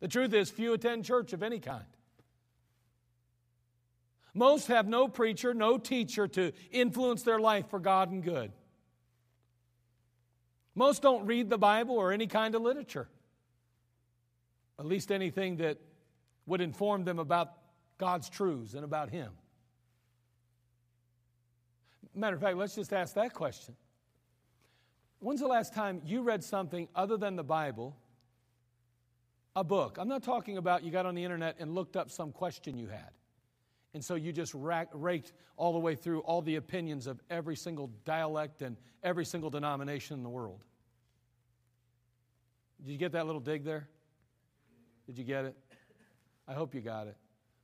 The 0.00 0.08
truth 0.08 0.32
is, 0.32 0.50
few 0.50 0.72
attend 0.74 1.04
church 1.04 1.32
of 1.32 1.42
any 1.42 1.58
kind. 1.58 1.84
Most 4.34 4.66
have 4.66 4.86
no 4.86 5.06
preacher, 5.08 5.54
no 5.54 5.78
teacher 5.78 6.26
to 6.28 6.52
influence 6.70 7.22
their 7.22 7.38
life 7.38 7.68
for 7.70 7.78
God 7.78 8.10
and 8.10 8.22
good. 8.22 8.52
Most 10.74 11.02
don't 11.02 11.26
read 11.26 11.50
the 11.50 11.58
Bible 11.58 11.96
or 11.96 12.12
any 12.12 12.26
kind 12.26 12.54
of 12.54 12.62
literature, 12.62 13.08
at 14.78 14.86
least 14.86 15.12
anything 15.12 15.56
that 15.58 15.78
would 16.46 16.60
inform 16.60 17.04
them 17.04 17.18
about 17.18 17.52
God's 17.98 18.28
truths 18.28 18.74
and 18.74 18.84
about 18.84 19.10
Him. 19.10 19.30
Matter 22.14 22.36
of 22.36 22.42
fact, 22.42 22.56
let's 22.56 22.74
just 22.74 22.92
ask 22.92 23.14
that 23.14 23.34
question. 23.34 23.74
When's 25.20 25.40
the 25.40 25.46
last 25.46 25.74
time 25.74 26.02
you 26.04 26.22
read 26.22 26.44
something 26.44 26.88
other 26.94 27.16
than 27.16 27.36
the 27.36 27.44
Bible, 27.44 27.96
a 29.56 29.64
book? 29.64 29.96
I'm 29.98 30.08
not 30.08 30.22
talking 30.22 30.58
about 30.58 30.84
you 30.84 30.90
got 30.90 31.06
on 31.06 31.14
the 31.14 31.24
internet 31.24 31.56
and 31.58 31.74
looked 31.74 31.96
up 31.96 32.10
some 32.10 32.30
question 32.30 32.76
you 32.76 32.88
had. 32.88 33.10
And 33.94 34.04
so 34.04 34.16
you 34.16 34.32
just 34.32 34.52
raked 34.54 35.32
all 35.56 35.72
the 35.72 35.78
way 35.78 35.94
through 35.94 36.20
all 36.20 36.42
the 36.42 36.56
opinions 36.56 37.06
of 37.06 37.20
every 37.30 37.54
single 37.54 37.90
dialect 38.04 38.60
and 38.60 38.76
every 39.04 39.24
single 39.24 39.50
denomination 39.50 40.16
in 40.16 40.24
the 40.24 40.28
world. 40.28 40.64
Did 42.84 42.90
you 42.90 42.98
get 42.98 43.12
that 43.12 43.24
little 43.24 43.40
dig 43.40 43.64
there? 43.64 43.88
Did 45.06 45.16
you 45.16 45.24
get 45.24 45.44
it? 45.44 45.56
I 46.48 46.54
hope 46.54 46.74
you 46.74 46.80
got 46.80 47.06
it. 47.06 47.16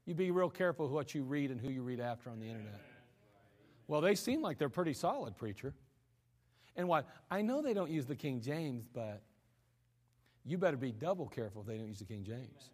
You 0.06 0.14
be 0.14 0.30
real 0.30 0.48
careful 0.48 0.88
what 0.88 1.14
you 1.14 1.24
read 1.24 1.50
and 1.50 1.60
who 1.60 1.68
you 1.68 1.82
read 1.82 2.00
after 2.00 2.30
on 2.30 2.38
the 2.38 2.46
internet. 2.46 2.80
Well, 3.88 4.00
they 4.00 4.14
seem 4.14 4.40
like 4.40 4.56
they're 4.56 4.68
pretty 4.68 4.94
solid, 4.94 5.36
preacher. 5.36 5.74
And 6.76 6.86
what? 6.86 7.08
I 7.28 7.42
know 7.42 7.60
they 7.60 7.74
don't 7.74 7.90
use 7.90 8.06
the 8.06 8.14
King 8.14 8.40
James, 8.40 8.86
but 8.92 9.20
you 10.46 10.58
better 10.58 10.76
be 10.76 10.92
double 10.92 11.26
careful 11.26 11.62
if 11.62 11.66
they 11.66 11.76
don't 11.76 11.88
use 11.88 11.98
the 11.98 12.04
King 12.04 12.22
James 12.22 12.70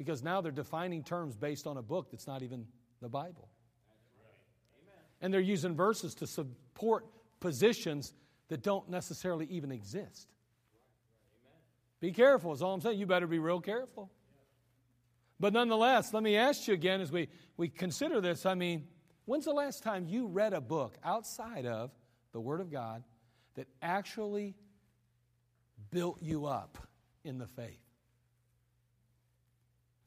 because 0.00 0.22
now 0.22 0.40
they're 0.40 0.50
defining 0.50 1.04
terms 1.04 1.36
based 1.36 1.66
on 1.66 1.76
a 1.76 1.82
book 1.82 2.10
that's 2.10 2.26
not 2.26 2.42
even 2.42 2.64
the 3.02 3.08
Bible. 3.10 3.50
And 5.20 5.30
they're 5.30 5.42
using 5.42 5.76
verses 5.76 6.14
to 6.14 6.26
support 6.26 7.04
positions 7.38 8.14
that 8.48 8.62
don't 8.62 8.88
necessarily 8.88 9.44
even 9.50 9.70
exist. 9.70 10.26
Be 12.00 12.12
careful, 12.12 12.54
is 12.54 12.62
all 12.62 12.72
I'm 12.72 12.80
saying. 12.80 12.98
You 12.98 13.04
better 13.04 13.26
be 13.26 13.38
real 13.38 13.60
careful. 13.60 14.10
But 15.38 15.52
nonetheless, 15.52 16.14
let 16.14 16.22
me 16.22 16.34
ask 16.34 16.66
you 16.66 16.72
again 16.72 17.02
as 17.02 17.12
we, 17.12 17.28
we 17.58 17.68
consider 17.68 18.22
this. 18.22 18.46
I 18.46 18.54
mean, 18.54 18.86
when's 19.26 19.44
the 19.44 19.52
last 19.52 19.82
time 19.82 20.06
you 20.08 20.28
read 20.28 20.54
a 20.54 20.62
book 20.62 20.96
outside 21.04 21.66
of 21.66 21.90
the 22.32 22.40
Word 22.40 22.62
of 22.62 22.72
God 22.72 23.04
that 23.54 23.68
actually 23.82 24.54
built 25.90 26.22
you 26.22 26.46
up 26.46 26.78
in 27.22 27.36
the 27.36 27.46
faith? 27.48 27.89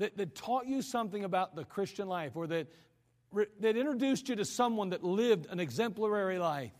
That, 0.04 0.18
that 0.18 0.36
taught 0.36 0.68
you 0.68 0.82
something 0.82 1.24
about 1.24 1.56
the 1.56 1.64
Christian 1.64 2.10
life 2.10 2.34
or 2.36 2.46
that, 2.48 2.68
that 3.62 3.78
introduced 3.78 4.28
you 4.28 4.36
to 4.36 4.44
someone 4.44 4.90
that 4.90 5.02
lived 5.02 5.48
an 5.50 5.62
exemplary 5.62 6.40
life. 6.40 6.74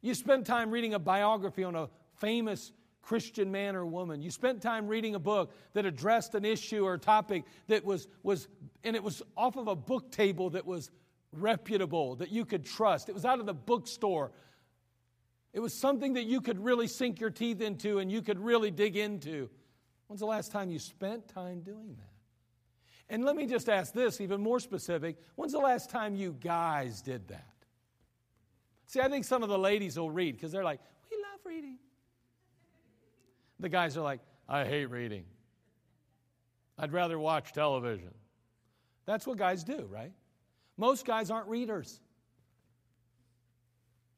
You 0.00 0.14
spent 0.14 0.46
time 0.46 0.70
reading 0.70 0.94
a 0.94 0.98
biography 0.98 1.64
on 1.64 1.74
a 1.74 1.90
famous 2.20 2.72
Christian 3.02 3.52
man 3.52 3.76
or 3.76 3.84
woman. 3.84 4.22
You 4.22 4.30
spent 4.30 4.62
time 4.62 4.88
reading 4.88 5.14
a 5.14 5.18
book 5.18 5.52
that 5.74 5.84
addressed 5.84 6.34
an 6.34 6.46
issue 6.46 6.86
or 6.86 6.96
topic 6.96 7.44
that 7.66 7.84
was, 7.84 8.08
was 8.22 8.48
and 8.82 8.96
it 8.96 9.02
was 9.02 9.22
off 9.36 9.56
of 9.56 9.68
a 9.68 9.76
book 9.76 10.10
table 10.10 10.48
that 10.50 10.64
was 10.64 10.90
reputable, 11.32 12.16
that 12.16 12.32
you 12.32 12.46
could 12.46 12.64
trust. 12.64 13.10
It 13.10 13.14
was 13.14 13.26
out 13.26 13.40
of 13.40 13.46
the 13.46 13.52
bookstore. 13.52 14.32
It 15.52 15.60
was 15.60 15.74
something 15.74 16.14
that 16.14 16.24
you 16.24 16.40
could 16.40 16.64
really 16.64 16.86
sink 16.86 17.20
your 17.20 17.30
teeth 17.30 17.60
into 17.60 17.98
and 17.98 18.10
you 18.10 18.22
could 18.22 18.38
really 18.38 18.70
dig 18.70 18.96
into. 18.96 19.50
When's 20.08 20.20
the 20.20 20.26
last 20.26 20.50
time 20.50 20.70
you 20.70 20.78
spent 20.78 21.28
time 21.28 21.60
doing 21.60 21.96
that? 21.98 23.14
And 23.14 23.24
let 23.24 23.36
me 23.36 23.46
just 23.46 23.68
ask 23.68 23.94
this, 23.94 24.20
even 24.20 24.40
more 24.40 24.60
specific. 24.60 25.16
When's 25.36 25.52
the 25.52 25.58
last 25.58 25.88
time 25.88 26.14
you 26.14 26.36
guys 26.40 27.00
did 27.00 27.28
that? 27.28 27.54
See, 28.86 29.00
I 29.00 29.08
think 29.08 29.24
some 29.24 29.42
of 29.42 29.48
the 29.48 29.58
ladies 29.58 29.98
will 29.98 30.10
read 30.10 30.34
because 30.34 30.50
they're 30.50 30.64
like, 30.64 30.80
we 31.10 31.16
love 31.16 31.40
reading. 31.44 31.78
The 33.60 33.68
guys 33.68 33.96
are 33.96 34.02
like, 34.02 34.20
I 34.48 34.64
hate 34.64 34.86
reading. 34.86 35.24
I'd 36.78 36.92
rather 36.92 37.18
watch 37.18 37.52
television. 37.52 38.14
That's 39.04 39.26
what 39.26 39.36
guys 39.36 39.64
do, 39.64 39.86
right? 39.90 40.12
Most 40.76 41.04
guys 41.04 41.30
aren't 41.30 41.48
readers. 41.48 42.00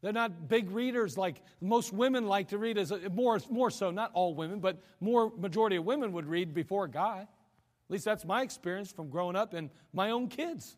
They're 0.02 0.12
not 0.12 0.48
big 0.48 0.70
readers 0.70 1.18
like 1.18 1.42
most 1.60 1.92
women 1.92 2.26
like 2.26 2.48
to 2.48 2.58
read, 2.58 2.78
as 2.78 2.90
a, 2.90 3.10
more, 3.10 3.38
more 3.50 3.70
so, 3.70 3.90
not 3.90 4.10
all 4.14 4.34
women, 4.34 4.60
but 4.60 4.82
more 4.98 5.30
majority 5.36 5.76
of 5.76 5.84
women 5.84 6.12
would 6.12 6.26
read 6.26 6.54
before 6.54 6.86
a 6.86 6.90
guy. 6.90 7.20
At 7.20 7.92
least 7.92 8.04
that's 8.04 8.24
my 8.24 8.42
experience 8.42 8.90
from 8.92 9.10
growing 9.10 9.36
up 9.36 9.52
and 9.52 9.68
my 9.92 10.10
own 10.10 10.28
kids. 10.28 10.76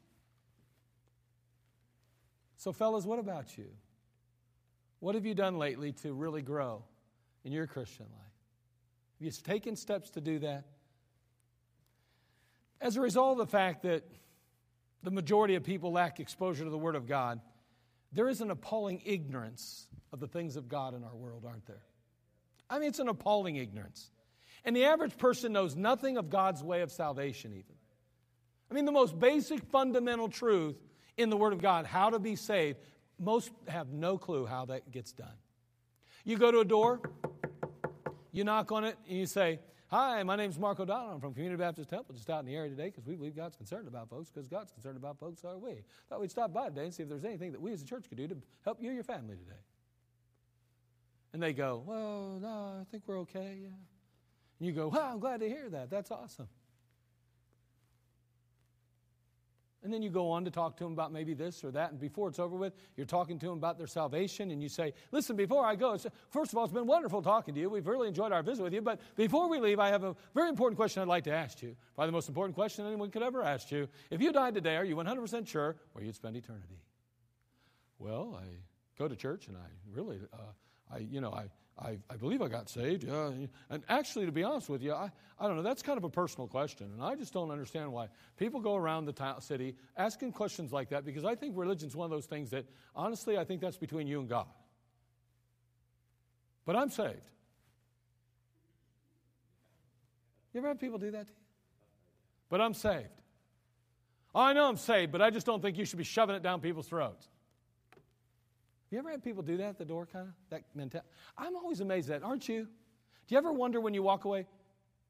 So, 2.56 2.72
fellas, 2.72 3.04
what 3.04 3.18
about 3.18 3.56
you? 3.56 3.66
What 4.98 5.14
have 5.14 5.26
you 5.26 5.34
done 5.34 5.58
lately 5.58 5.92
to 6.02 6.12
really 6.12 6.42
grow 6.42 6.84
in 7.44 7.52
your 7.52 7.66
Christian 7.66 8.06
life? 8.06 8.32
Have 9.18 9.26
you 9.26 9.30
taken 9.30 9.76
steps 9.76 10.10
to 10.10 10.20
do 10.20 10.40
that? 10.40 10.64
As 12.80 12.96
a 12.96 13.00
result 13.00 13.32
of 13.32 13.46
the 13.46 13.50
fact 13.50 13.82
that 13.82 14.04
the 15.02 15.10
majority 15.10 15.54
of 15.54 15.62
people 15.62 15.92
lack 15.92 16.18
exposure 16.18 16.64
to 16.64 16.70
the 16.70 16.78
Word 16.78 16.96
of 16.96 17.06
God, 17.06 17.40
there 18.12 18.28
is 18.28 18.40
an 18.40 18.50
appalling 18.50 19.02
ignorance 19.04 19.86
of 20.12 20.20
the 20.20 20.26
things 20.26 20.56
of 20.56 20.68
God 20.68 20.94
in 20.94 21.02
our 21.04 21.14
world, 21.14 21.44
aren't 21.46 21.66
there? 21.66 21.82
I 22.68 22.78
mean, 22.78 22.88
it's 22.88 22.98
an 22.98 23.08
appalling 23.08 23.56
ignorance. 23.56 24.10
And 24.64 24.76
the 24.76 24.84
average 24.84 25.16
person 25.18 25.52
knows 25.52 25.74
nothing 25.74 26.16
of 26.16 26.30
God's 26.30 26.62
way 26.62 26.82
of 26.82 26.92
salvation, 26.92 27.52
even. 27.52 27.74
I 28.70 28.74
mean, 28.74 28.84
the 28.84 28.92
most 28.92 29.18
basic 29.18 29.62
fundamental 29.64 30.28
truth 30.28 30.76
in 31.16 31.30
the 31.30 31.36
Word 31.36 31.52
of 31.52 31.60
God, 31.60 31.84
how 31.84 32.10
to 32.10 32.18
be 32.18 32.36
saved, 32.36 32.78
most 33.18 33.50
have 33.68 33.92
no 33.92 34.18
clue 34.18 34.46
how 34.46 34.66
that 34.66 34.90
gets 34.90 35.12
done. 35.12 35.34
You 36.24 36.38
go 36.38 36.50
to 36.50 36.60
a 36.60 36.64
door, 36.64 37.00
you 38.30 38.44
knock 38.44 38.72
on 38.72 38.84
it, 38.84 38.96
and 39.08 39.18
you 39.18 39.26
say, 39.26 39.60
Hi, 39.92 40.22
my 40.22 40.36
name 40.36 40.48
is 40.48 40.58
Mark 40.58 40.80
O'Donnell. 40.80 41.16
I'm 41.16 41.20
from 41.20 41.34
Community 41.34 41.58
Baptist 41.58 41.90
Temple, 41.90 42.14
just 42.14 42.30
out 42.30 42.40
in 42.40 42.46
the 42.46 42.56
area 42.56 42.70
today 42.70 42.86
because 42.86 43.04
we 43.04 43.14
believe 43.14 43.36
God's 43.36 43.56
concerned 43.56 43.86
about 43.86 44.08
folks 44.08 44.30
because 44.30 44.48
God's 44.48 44.72
concerned 44.72 44.96
about 44.96 45.18
folks, 45.18 45.44
are 45.44 45.58
we? 45.58 45.84
Thought 46.08 46.22
we'd 46.22 46.30
stop 46.30 46.50
by 46.50 46.70
today 46.70 46.84
and 46.84 46.94
see 46.94 47.02
if 47.02 47.10
there's 47.10 47.26
anything 47.26 47.52
that 47.52 47.60
we 47.60 47.72
as 47.74 47.82
a 47.82 47.84
church 47.84 48.08
could 48.08 48.16
do 48.16 48.26
to 48.26 48.36
help 48.64 48.82
you 48.82 48.88
or 48.88 48.94
your 48.94 49.02
family 49.02 49.36
today. 49.36 49.60
And 51.34 51.42
they 51.42 51.52
go, 51.52 51.82
Well, 51.86 52.38
no, 52.40 52.80
I 52.80 52.84
think 52.90 53.02
we're 53.06 53.18
okay, 53.18 53.58
yeah. 53.60 53.68
And 53.68 54.66
you 54.66 54.72
go, 54.72 54.88
Well, 54.88 55.02
I'm 55.12 55.18
glad 55.18 55.40
to 55.40 55.46
hear 55.46 55.68
that. 55.68 55.90
That's 55.90 56.10
awesome. 56.10 56.48
And 59.84 59.92
then 59.92 60.00
you 60.00 60.10
go 60.10 60.30
on 60.30 60.44
to 60.44 60.50
talk 60.50 60.76
to 60.76 60.84
them 60.84 60.92
about 60.92 61.12
maybe 61.12 61.34
this 61.34 61.64
or 61.64 61.72
that. 61.72 61.90
And 61.90 62.00
before 62.00 62.28
it's 62.28 62.38
over 62.38 62.54
with, 62.54 62.72
you're 62.96 63.06
talking 63.06 63.38
to 63.40 63.46
them 63.46 63.58
about 63.58 63.78
their 63.78 63.88
salvation. 63.88 64.52
And 64.52 64.62
you 64.62 64.68
say, 64.68 64.94
Listen, 65.10 65.34
before 65.34 65.66
I 65.66 65.74
go, 65.74 65.96
first 66.30 66.52
of 66.52 66.58
all, 66.58 66.64
it's 66.64 66.72
been 66.72 66.86
wonderful 66.86 67.20
talking 67.20 67.52
to 67.54 67.60
you. 67.60 67.68
We've 67.68 67.86
really 67.86 68.06
enjoyed 68.06 68.30
our 68.30 68.44
visit 68.44 68.62
with 68.62 68.72
you. 68.72 68.80
But 68.80 69.00
before 69.16 69.48
we 69.48 69.58
leave, 69.58 69.80
I 69.80 69.88
have 69.88 70.04
a 70.04 70.14
very 70.34 70.48
important 70.48 70.76
question 70.76 71.02
I'd 71.02 71.08
like 71.08 71.24
to 71.24 71.32
ask 71.32 71.62
you. 71.62 71.74
Probably 71.96 72.08
the 72.08 72.12
most 72.12 72.28
important 72.28 72.54
question 72.54 72.86
anyone 72.86 73.10
could 73.10 73.24
ever 73.24 73.42
ask 73.42 73.72
you. 73.72 73.88
If 74.10 74.20
you 74.20 74.32
died 74.32 74.54
today, 74.54 74.76
are 74.76 74.84
you 74.84 74.94
100% 74.94 75.48
sure 75.48 75.76
where 75.92 76.04
you'd 76.04 76.14
spend 76.14 76.36
eternity? 76.36 76.80
Well, 77.98 78.38
I 78.40 78.46
go 78.98 79.08
to 79.08 79.16
church 79.16 79.48
and 79.48 79.56
I 79.56 79.66
really, 79.92 80.20
uh, 80.32 80.94
I, 80.94 80.98
you 80.98 81.20
know, 81.20 81.32
I, 81.32 81.46
I, 81.78 81.98
I 82.10 82.16
believe 82.16 82.42
I 82.42 82.48
got 82.48 82.68
saved. 82.68 83.04
Yeah. 83.04 83.30
And 83.70 83.82
actually, 83.88 84.26
to 84.26 84.32
be 84.32 84.42
honest 84.42 84.68
with 84.68 84.82
you, 84.82 84.92
I, 84.92 85.10
I 85.38 85.46
don't 85.46 85.56
know. 85.56 85.62
That's 85.62 85.82
kind 85.82 85.96
of 85.96 86.04
a 86.04 86.10
personal 86.10 86.46
question. 86.46 86.90
And 86.92 87.02
I 87.02 87.14
just 87.14 87.32
don't 87.32 87.50
understand 87.50 87.92
why 87.92 88.08
people 88.36 88.60
go 88.60 88.76
around 88.76 89.06
the 89.06 89.36
city 89.40 89.74
asking 89.96 90.32
questions 90.32 90.72
like 90.72 90.90
that 90.90 91.04
because 91.04 91.24
I 91.24 91.34
think 91.34 91.56
religion's 91.56 91.96
one 91.96 92.04
of 92.04 92.10
those 92.10 92.26
things 92.26 92.50
that, 92.50 92.66
honestly, 92.94 93.38
I 93.38 93.44
think 93.44 93.60
that's 93.60 93.78
between 93.78 94.06
you 94.06 94.20
and 94.20 94.28
God. 94.28 94.46
But 96.64 96.76
I'm 96.76 96.90
saved. 96.90 97.30
You 100.52 100.58
ever 100.60 100.68
have 100.68 100.78
people 100.78 100.98
do 100.98 101.10
that 101.12 101.26
to 101.26 101.32
you? 101.32 101.38
But 102.50 102.60
I'm 102.60 102.74
saved. 102.74 103.08
I 104.34 104.52
know 104.52 104.68
I'm 104.68 104.76
saved, 104.76 105.10
but 105.10 105.22
I 105.22 105.30
just 105.30 105.46
don't 105.46 105.60
think 105.60 105.78
you 105.78 105.84
should 105.84 105.98
be 105.98 106.04
shoving 106.04 106.36
it 106.36 106.42
down 106.42 106.60
people's 106.60 106.86
throats. 106.86 107.28
You 108.92 108.98
ever 108.98 109.10
had 109.10 109.24
people 109.24 109.42
do 109.42 109.56
that 109.56 109.68
at 109.70 109.78
the 109.78 109.86
door, 109.86 110.06
kind 110.06 110.28
of? 110.28 110.34
That 110.50 110.64
mentality? 110.74 111.08
I'm 111.38 111.56
always 111.56 111.80
amazed 111.80 112.10
at 112.10 112.20
that, 112.20 112.26
aren't 112.26 112.46
you? 112.46 112.64
Do 113.26 113.34
you 113.34 113.38
ever 113.38 113.50
wonder 113.50 113.80
when 113.80 113.94
you 113.94 114.02
walk 114.02 114.26
away, 114.26 114.46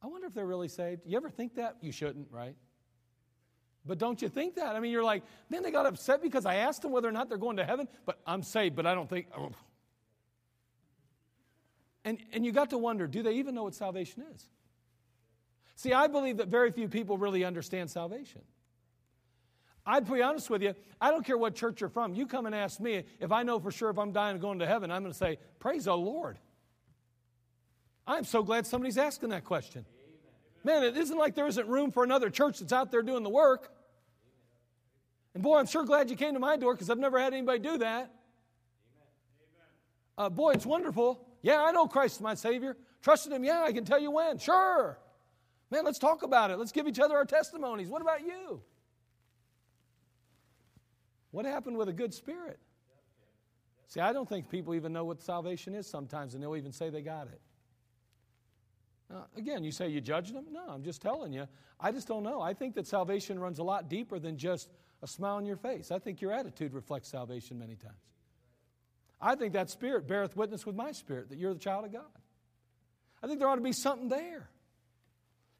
I 0.00 0.06
wonder 0.06 0.28
if 0.28 0.34
they're 0.34 0.46
really 0.46 0.68
saved? 0.68 1.02
You 1.04 1.16
ever 1.16 1.28
think 1.28 1.56
that? 1.56 1.78
You 1.80 1.90
shouldn't, 1.90 2.28
right? 2.30 2.54
But 3.84 3.98
don't 3.98 4.22
you 4.22 4.28
think 4.28 4.54
that? 4.54 4.76
I 4.76 4.80
mean, 4.80 4.92
you're 4.92 5.02
like, 5.02 5.24
man, 5.50 5.64
they 5.64 5.72
got 5.72 5.86
upset 5.86 6.22
because 6.22 6.46
I 6.46 6.56
asked 6.56 6.82
them 6.82 6.92
whether 6.92 7.08
or 7.08 7.12
not 7.12 7.28
they're 7.28 7.38
going 7.38 7.56
to 7.56 7.64
heaven, 7.64 7.88
but 8.06 8.20
I'm 8.24 8.44
saved, 8.44 8.76
but 8.76 8.86
I 8.86 8.94
don't 8.94 9.10
think. 9.10 9.26
Oh. 9.36 9.50
And, 12.04 12.18
and 12.32 12.46
you 12.46 12.52
got 12.52 12.70
to 12.70 12.78
wonder, 12.78 13.08
do 13.08 13.24
they 13.24 13.32
even 13.32 13.56
know 13.56 13.64
what 13.64 13.74
salvation 13.74 14.22
is? 14.32 14.46
See, 15.74 15.92
I 15.92 16.06
believe 16.06 16.36
that 16.36 16.46
very 16.46 16.70
few 16.70 16.86
people 16.86 17.18
really 17.18 17.44
understand 17.44 17.90
salvation. 17.90 18.42
I'd 19.84 20.10
be 20.10 20.22
honest 20.22 20.48
with 20.48 20.62
you, 20.62 20.74
I 21.00 21.10
don't 21.10 21.24
care 21.24 21.36
what 21.36 21.54
church 21.54 21.80
you're 21.80 21.90
from. 21.90 22.14
You 22.14 22.26
come 22.26 22.46
and 22.46 22.54
ask 22.54 22.78
me 22.78 23.04
if 23.18 23.32
I 23.32 23.42
know 23.42 23.58
for 23.58 23.72
sure 23.72 23.90
if 23.90 23.98
I'm 23.98 24.12
dying 24.12 24.32
and 24.32 24.40
going 24.40 24.60
to 24.60 24.66
heaven, 24.66 24.90
I'm 24.90 25.02
going 25.02 25.12
to 25.12 25.18
say, 25.18 25.38
Praise 25.58 25.84
the 25.84 25.96
Lord. 25.96 26.38
I'm 28.06 28.24
so 28.24 28.42
glad 28.42 28.66
somebody's 28.66 28.98
asking 28.98 29.30
that 29.30 29.44
question. 29.44 29.84
Man, 30.64 30.84
it 30.84 30.96
isn't 30.96 31.16
like 31.16 31.34
there 31.34 31.46
isn't 31.46 31.68
room 31.68 31.90
for 31.90 32.04
another 32.04 32.30
church 32.30 32.60
that's 32.60 32.72
out 32.72 32.90
there 32.90 33.02
doing 33.02 33.22
the 33.22 33.30
work. 33.30 33.72
And 35.34 35.42
boy, 35.42 35.58
I'm 35.58 35.66
sure 35.66 35.84
glad 35.84 36.10
you 36.10 36.16
came 36.16 36.34
to 36.34 36.40
my 36.40 36.56
door 36.56 36.74
because 36.74 36.90
I've 36.90 36.98
never 36.98 37.18
had 37.18 37.32
anybody 37.32 37.58
do 37.58 37.78
that. 37.78 38.12
Uh, 40.16 40.28
boy, 40.28 40.52
it's 40.52 40.66
wonderful. 40.66 41.26
Yeah, 41.42 41.62
I 41.62 41.72
know 41.72 41.86
Christ 41.86 42.16
is 42.16 42.20
my 42.20 42.34
Savior. 42.34 42.76
Trusted 43.02 43.32
Him, 43.32 43.42
yeah, 43.42 43.64
I 43.66 43.72
can 43.72 43.84
tell 43.84 43.98
you 43.98 44.10
when. 44.10 44.38
Sure. 44.38 44.98
Man, 45.70 45.84
let's 45.84 45.98
talk 45.98 46.22
about 46.22 46.50
it. 46.50 46.58
Let's 46.58 46.70
give 46.70 46.86
each 46.86 47.00
other 47.00 47.16
our 47.16 47.24
testimonies. 47.24 47.88
What 47.88 48.02
about 48.02 48.20
you? 48.20 48.62
What 51.32 51.44
happened 51.44 51.76
with 51.76 51.88
a 51.88 51.92
good 51.92 52.14
spirit? 52.14 52.60
See, 53.88 54.00
I 54.00 54.12
don't 54.12 54.28
think 54.28 54.48
people 54.48 54.74
even 54.74 54.92
know 54.92 55.04
what 55.04 55.20
salvation 55.20 55.74
is 55.74 55.86
sometimes, 55.86 56.34
and 56.34 56.42
they'll 56.42 56.56
even 56.56 56.72
say 56.72 56.88
they 56.88 57.02
got 57.02 57.26
it. 57.26 57.40
Now, 59.10 59.26
again, 59.36 59.64
you 59.64 59.72
say 59.72 59.88
you 59.88 60.00
judge 60.00 60.32
them? 60.32 60.46
No, 60.50 60.64
I'm 60.68 60.82
just 60.82 61.02
telling 61.02 61.32
you. 61.32 61.46
I 61.78 61.92
just 61.92 62.08
don't 62.08 62.22
know. 62.22 62.40
I 62.40 62.54
think 62.54 62.74
that 62.76 62.86
salvation 62.86 63.38
runs 63.38 63.58
a 63.58 63.62
lot 63.62 63.90
deeper 63.90 64.18
than 64.18 64.38
just 64.38 64.70
a 65.02 65.06
smile 65.06 65.36
on 65.36 65.44
your 65.44 65.56
face. 65.56 65.90
I 65.90 65.98
think 65.98 66.22
your 66.22 66.32
attitude 66.32 66.72
reflects 66.72 67.10
salvation 67.10 67.58
many 67.58 67.74
times. 67.74 67.94
I 69.20 69.34
think 69.34 69.52
that 69.52 69.70
spirit 69.70 70.06
beareth 70.06 70.36
witness 70.36 70.64
with 70.64 70.74
my 70.74 70.92
spirit 70.92 71.28
that 71.28 71.38
you're 71.38 71.54
the 71.54 71.60
child 71.60 71.84
of 71.84 71.92
God. 71.92 72.02
I 73.22 73.26
think 73.26 73.38
there 73.38 73.48
ought 73.48 73.56
to 73.56 73.60
be 73.60 73.72
something 73.72 74.08
there. 74.08 74.48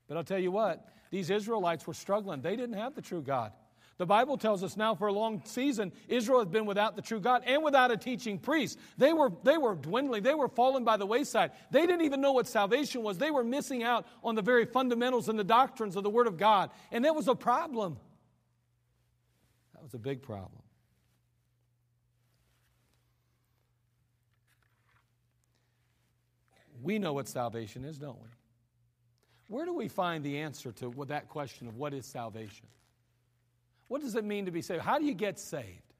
But 0.08 0.16
I'll 0.16 0.24
tell 0.24 0.38
you 0.38 0.50
what, 0.50 0.86
these 1.10 1.30
Israelites 1.30 1.86
were 1.86 1.94
struggling. 1.94 2.40
They 2.40 2.56
didn't 2.56 2.76
have 2.76 2.94
the 2.94 3.02
true 3.02 3.22
God. 3.22 3.52
The 3.98 4.06
Bible 4.06 4.36
tells 4.38 4.62
us 4.64 4.76
now 4.76 4.94
for 4.94 5.08
a 5.08 5.12
long 5.12 5.42
season, 5.44 5.92
Israel 6.08 6.38
has 6.40 6.48
been 6.48 6.66
without 6.66 6.96
the 6.96 7.02
true 7.02 7.20
God 7.20 7.42
and 7.46 7.62
without 7.62 7.90
a 7.90 7.96
teaching 7.96 8.38
priest. 8.38 8.78
They 8.96 9.12
were, 9.12 9.30
they 9.44 9.58
were 9.58 9.74
dwindling, 9.74 10.22
they 10.22 10.34
were 10.34 10.48
falling 10.48 10.84
by 10.84 10.96
the 10.96 11.06
wayside. 11.06 11.52
They 11.70 11.82
didn't 11.82 12.02
even 12.02 12.20
know 12.20 12.32
what 12.32 12.46
salvation 12.46 13.02
was. 13.02 13.18
They 13.18 13.30
were 13.30 13.44
missing 13.44 13.82
out 13.82 14.06
on 14.24 14.34
the 14.34 14.42
very 14.42 14.64
fundamentals 14.64 15.28
and 15.28 15.38
the 15.38 15.44
doctrines 15.44 15.94
of 15.96 16.02
the 16.02 16.10
Word 16.10 16.26
of 16.26 16.38
God. 16.38 16.70
And 16.90 17.04
that 17.04 17.14
was 17.14 17.28
a 17.28 17.34
problem. 17.34 17.98
That 19.74 19.82
was 19.82 19.94
a 19.94 19.98
big 19.98 20.22
problem. 20.22 20.62
We 26.82 26.98
know 26.98 27.12
what 27.12 27.28
salvation 27.28 27.84
is, 27.84 27.98
don't 27.98 28.20
we? 28.20 28.28
Where 29.48 29.64
do 29.64 29.74
we 29.74 29.86
find 29.86 30.24
the 30.24 30.38
answer 30.38 30.72
to 30.72 30.92
that 31.08 31.28
question 31.28 31.68
of 31.68 31.76
what 31.76 31.92
is 31.92 32.06
salvation? 32.06 32.66
What 33.92 34.00
does 34.00 34.14
it 34.14 34.24
mean 34.24 34.46
to 34.46 34.50
be 34.50 34.62
saved? 34.62 34.80
How 34.80 34.98
do 34.98 35.04
you 35.04 35.12
get 35.12 35.38
saved? 35.38 35.92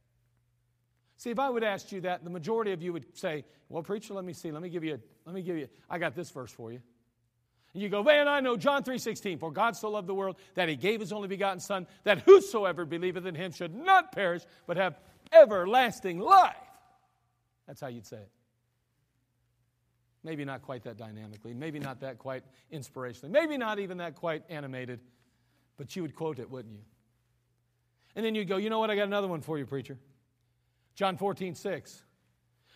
See, 1.18 1.28
if 1.28 1.38
I 1.38 1.50
would 1.50 1.62
ask 1.62 1.92
you 1.92 2.00
that, 2.00 2.24
the 2.24 2.30
majority 2.30 2.72
of 2.72 2.80
you 2.80 2.90
would 2.94 3.04
say, 3.18 3.44
Well, 3.68 3.82
preacher, 3.82 4.14
let 4.14 4.24
me 4.24 4.32
see. 4.32 4.50
Let 4.50 4.62
me 4.62 4.70
give 4.70 4.82
you, 4.82 4.94
a, 4.94 4.98
let 5.26 5.34
me 5.34 5.42
give 5.42 5.58
you, 5.58 5.68
I 5.90 5.98
got 5.98 6.14
this 6.14 6.30
verse 6.30 6.50
for 6.50 6.72
you. 6.72 6.80
And 7.74 7.82
you 7.82 7.90
go, 7.90 8.02
Man, 8.02 8.28
I 8.28 8.40
know 8.40 8.56
John 8.56 8.82
3.16, 8.82 9.38
for 9.38 9.52
God 9.52 9.76
so 9.76 9.90
loved 9.90 10.06
the 10.06 10.14
world 10.14 10.36
that 10.54 10.70
he 10.70 10.76
gave 10.76 11.00
his 11.00 11.12
only 11.12 11.28
begotten 11.28 11.60
Son, 11.60 11.86
that 12.04 12.20
whosoever 12.20 12.86
believeth 12.86 13.26
in 13.26 13.34
him 13.34 13.52
should 13.52 13.74
not 13.74 14.12
perish, 14.12 14.40
but 14.66 14.78
have 14.78 14.98
everlasting 15.30 16.18
life. 16.18 16.56
That's 17.66 17.82
how 17.82 17.88
you'd 17.88 18.06
say 18.06 18.16
it. 18.16 18.30
Maybe 20.24 20.46
not 20.46 20.62
quite 20.62 20.84
that 20.84 20.96
dynamically, 20.96 21.52
maybe 21.52 21.78
not 21.78 22.00
that 22.00 22.16
quite 22.16 22.42
inspirationally, 22.72 23.28
maybe 23.28 23.58
not 23.58 23.78
even 23.80 23.98
that 23.98 24.14
quite 24.14 24.44
animated, 24.48 25.00
but 25.76 25.94
you 25.94 26.00
would 26.00 26.14
quote 26.14 26.38
it, 26.38 26.48
wouldn't 26.48 26.72
you? 26.72 26.84
And 28.14 28.24
then 28.24 28.34
you 28.34 28.44
go, 28.44 28.56
you 28.56 28.70
know 28.70 28.78
what? 28.78 28.90
I 28.90 28.96
got 28.96 29.06
another 29.06 29.28
one 29.28 29.40
for 29.40 29.58
you, 29.58 29.66
preacher. 29.66 29.98
John 30.94 31.16
14, 31.16 31.54
6. 31.54 32.04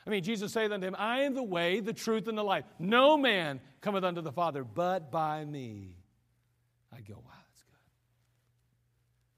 I 0.07 0.11
mean, 0.11 0.23
Jesus 0.23 0.53
saith 0.53 0.71
unto 0.71 0.87
him, 0.87 0.95
I 0.97 1.23
am 1.23 1.35
the 1.35 1.43
way, 1.43 1.81
the 1.81 1.93
truth, 1.93 2.29
and 2.29 2.39
the 2.39 2.45
life. 2.45 2.65
No 2.79 3.17
man 3.17 3.61
cometh 3.81 4.05
unto 4.05 4.21
the 4.21 4.33
Father 4.33 4.63
but 4.63 5.11
by 5.11 5.45
me. 5.45 5.97
I 6.93 7.01
go, 7.01 7.15
wow, 7.15 7.33
that's 7.49 7.63
good. 7.65 7.75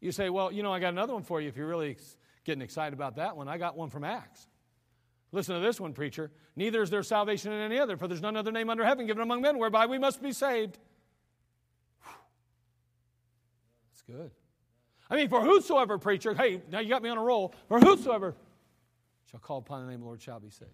You 0.00 0.12
say, 0.12 0.28
well, 0.28 0.52
you 0.52 0.62
know, 0.62 0.72
I 0.72 0.78
got 0.78 0.92
another 0.92 1.14
one 1.14 1.22
for 1.22 1.40
you 1.40 1.48
if 1.48 1.56
you're 1.56 1.66
really 1.66 1.96
getting 2.44 2.62
excited 2.62 2.92
about 2.92 3.16
that 3.16 3.36
one. 3.36 3.48
I 3.48 3.56
got 3.56 3.76
one 3.76 3.88
from 3.88 4.04
Acts. 4.04 4.46
Listen 5.32 5.54
to 5.54 5.60
this 5.60 5.80
one, 5.80 5.92
preacher. 5.92 6.30
Neither 6.54 6.82
is 6.82 6.90
there 6.90 7.02
salvation 7.02 7.52
in 7.52 7.60
any 7.60 7.78
other, 7.78 7.96
for 7.96 8.06
there's 8.06 8.22
none 8.22 8.36
other 8.36 8.52
name 8.52 8.70
under 8.70 8.84
heaven 8.84 9.06
given 9.06 9.22
among 9.22 9.42
men 9.42 9.58
whereby 9.58 9.86
we 9.86 9.98
must 9.98 10.22
be 10.22 10.32
saved. 10.32 10.78
Whew. 12.02 12.12
That's 13.90 14.02
good. 14.02 14.30
I 15.10 15.16
mean, 15.16 15.28
for 15.28 15.40
whosoever, 15.40 15.98
preacher, 15.98 16.34
hey, 16.34 16.60
now 16.70 16.80
you 16.80 16.88
got 16.88 17.02
me 17.02 17.08
on 17.08 17.18
a 17.18 17.22
roll, 17.22 17.54
for 17.68 17.80
whosoever 17.80 18.34
shall 19.30 19.40
call 19.40 19.58
upon 19.58 19.84
the 19.84 19.90
name 19.90 19.96
of 19.96 20.00
the 20.00 20.06
Lord 20.06 20.22
shall 20.22 20.40
be 20.40 20.50
saved. 20.50 20.70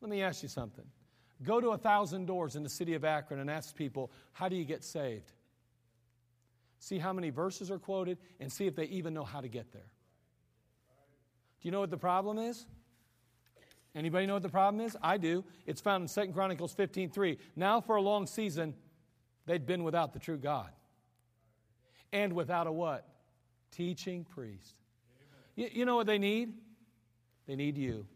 Let 0.00 0.10
me 0.10 0.22
ask 0.22 0.42
you 0.42 0.48
something. 0.48 0.84
Go 1.42 1.60
to 1.60 1.70
a 1.70 1.78
thousand 1.78 2.26
doors 2.26 2.56
in 2.56 2.62
the 2.62 2.68
city 2.68 2.94
of 2.94 3.04
Akron 3.04 3.40
and 3.40 3.50
ask 3.50 3.74
people, 3.74 4.10
how 4.32 4.48
do 4.48 4.56
you 4.56 4.64
get 4.64 4.84
saved? 4.84 5.32
See 6.78 6.98
how 6.98 7.12
many 7.12 7.30
verses 7.30 7.70
are 7.70 7.78
quoted 7.78 8.18
and 8.40 8.50
see 8.50 8.66
if 8.66 8.74
they 8.74 8.84
even 8.84 9.14
know 9.14 9.24
how 9.24 9.40
to 9.40 9.48
get 9.48 9.72
there. 9.72 9.90
Do 11.60 11.68
you 11.68 11.72
know 11.72 11.80
what 11.80 11.90
the 11.90 11.98
problem 11.98 12.38
is? 12.38 12.66
Anybody 13.94 14.26
know 14.26 14.34
what 14.34 14.42
the 14.42 14.48
problem 14.48 14.84
is? 14.84 14.96
I 15.02 15.18
do. 15.18 15.44
It's 15.66 15.80
found 15.80 16.02
in 16.02 16.26
2 16.26 16.32
Chronicles 16.32 16.74
15:3. 16.74 17.38
Now 17.56 17.80
for 17.80 17.96
a 17.96 18.02
long 18.02 18.26
season 18.26 18.74
they'd 19.46 19.66
been 19.66 19.84
without 19.84 20.12
the 20.12 20.18
true 20.18 20.38
God. 20.38 20.70
And 22.12 22.32
without 22.32 22.66
a 22.66 22.72
what? 22.72 23.08
Teaching 23.70 24.24
priest. 24.24 24.74
You, 25.56 25.68
you 25.72 25.84
know 25.84 25.96
what 25.96 26.06
they 26.06 26.18
need? 26.18 26.54
They 27.46 27.56
need 27.56 27.76
you. 27.76 28.06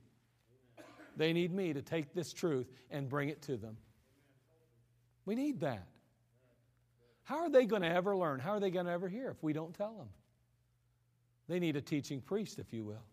They 1.16 1.32
need 1.32 1.52
me 1.52 1.72
to 1.72 1.82
take 1.82 2.12
this 2.14 2.32
truth 2.32 2.66
and 2.90 3.08
bring 3.08 3.28
it 3.28 3.42
to 3.42 3.56
them. 3.56 3.76
We 5.26 5.34
need 5.34 5.60
that. 5.60 5.86
How 7.22 7.38
are 7.38 7.50
they 7.50 7.64
going 7.64 7.82
to 7.82 7.88
ever 7.88 8.16
learn? 8.16 8.40
How 8.40 8.52
are 8.52 8.60
they 8.60 8.70
going 8.70 8.86
to 8.86 8.92
ever 8.92 9.08
hear 9.08 9.30
if 9.30 9.42
we 9.42 9.52
don't 9.52 9.74
tell 9.74 9.94
them? 9.94 10.08
They 11.48 11.58
need 11.58 11.76
a 11.76 11.80
teaching 11.80 12.20
priest, 12.20 12.58
if 12.58 12.72
you 12.72 12.84
will, 12.84 13.04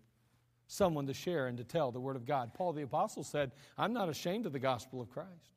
someone 0.67 1.07
to 1.07 1.13
share 1.13 1.47
and 1.47 1.57
to 1.57 1.63
tell 1.63 1.91
the 1.91 1.99
Word 1.99 2.15
of 2.15 2.25
God. 2.25 2.53
Paul 2.53 2.73
the 2.73 2.81
Apostle 2.81 3.23
said, 3.23 3.51
I'm 3.77 3.93
not 3.93 4.09
ashamed 4.09 4.45
of 4.45 4.53
the 4.53 4.59
gospel 4.59 5.01
of 5.01 5.09
Christ. 5.09 5.51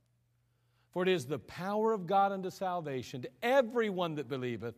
For 0.93 1.03
it 1.03 1.09
is 1.09 1.27
the 1.27 1.41
power 1.41 1.93
of 1.93 2.07
God 2.07 2.31
unto 2.31 2.51
salvation 2.51 3.23
to 3.23 3.31
everyone 3.43 4.15
that 4.17 4.29
believeth, 4.29 4.75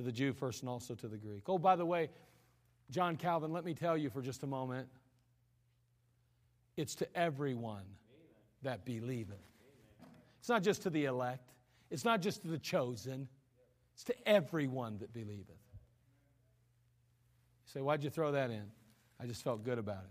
to 0.00 0.04
the 0.06 0.12
Jew 0.12 0.32
first 0.32 0.62
and 0.62 0.70
also 0.70 0.94
to 0.94 1.08
the 1.08 1.18
Greek. 1.18 1.42
Oh, 1.46 1.58
by 1.58 1.76
the 1.76 1.84
way, 1.84 2.08
John 2.90 3.16
Calvin, 3.16 3.52
let 3.52 3.66
me 3.66 3.74
tell 3.74 3.98
you 3.98 4.08
for 4.08 4.22
just 4.22 4.42
a 4.42 4.46
moment 4.46 4.88
it's 6.78 6.94
to 6.94 7.16
everyone 7.16 7.84
that 8.62 8.86
believeth. 8.86 9.36
It's 10.38 10.48
not 10.48 10.62
just 10.62 10.82
to 10.84 10.90
the 10.90 11.04
elect, 11.04 11.52
it's 11.90 12.06
not 12.06 12.22
just 12.22 12.40
to 12.42 12.48
the 12.48 12.56
chosen, 12.56 13.28
it's 13.92 14.04
to 14.04 14.14
everyone 14.26 14.96
that 15.00 15.12
believeth. 15.12 15.48
You 17.66 17.72
say, 17.74 17.80
why'd 17.82 18.02
you 18.02 18.08
throw 18.08 18.32
that 18.32 18.50
in? 18.50 18.64
I 19.20 19.26
just 19.26 19.44
felt 19.44 19.62
good 19.62 19.78
about 19.78 20.04
it. 20.04 20.10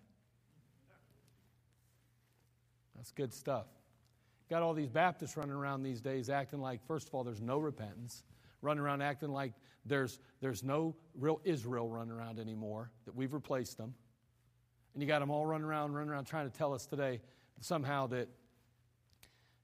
That's 2.96 3.12
good 3.12 3.34
stuff. 3.34 3.66
Got 4.52 4.62
all 4.62 4.76
these 4.76 4.90
Baptists 4.90 5.36
running 5.36 5.56
around 5.56 5.82
these 5.82 6.00
days 6.00 6.30
acting 6.30 6.62
like, 6.62 6.86
first 6.86 7.08
of 7.08 7.16
all, 7.16 7.24
there's 7.24 7.42
no 7.42 7.58
repentance, 7.58 8.24
running 8.62 8.82
around 8.82 9.02
acting 9.02 9.30
like 9.30 9.54
there's, 9.86 10.20
there's 10.42 10.64
no 10.64 10.96
real 11.16 11.42
Israel 11.44 11.90
running 11.90 12.12
around 12.12 12.40
anymore, 12.40 12.92
that 13.06 13.16
we've 13.16 13.34
replaced 13.34 13.78
them. 13.78 13.94
And 14.94 15.04
you 15.04 15.08
got 15.08 15.20
them 15.20 15.32
all 15.32 15.46
running 15.46 15.66
around, 15.66 15.94
running 15.94 16.10
around 16.10 16.26
trying 16.26 16.50
to 16.50 16.58
tell 16.58 16.74
us 16.74 16.86
today 16.86 17.22
somehow 17.62 18.08
that, 18.08 18.28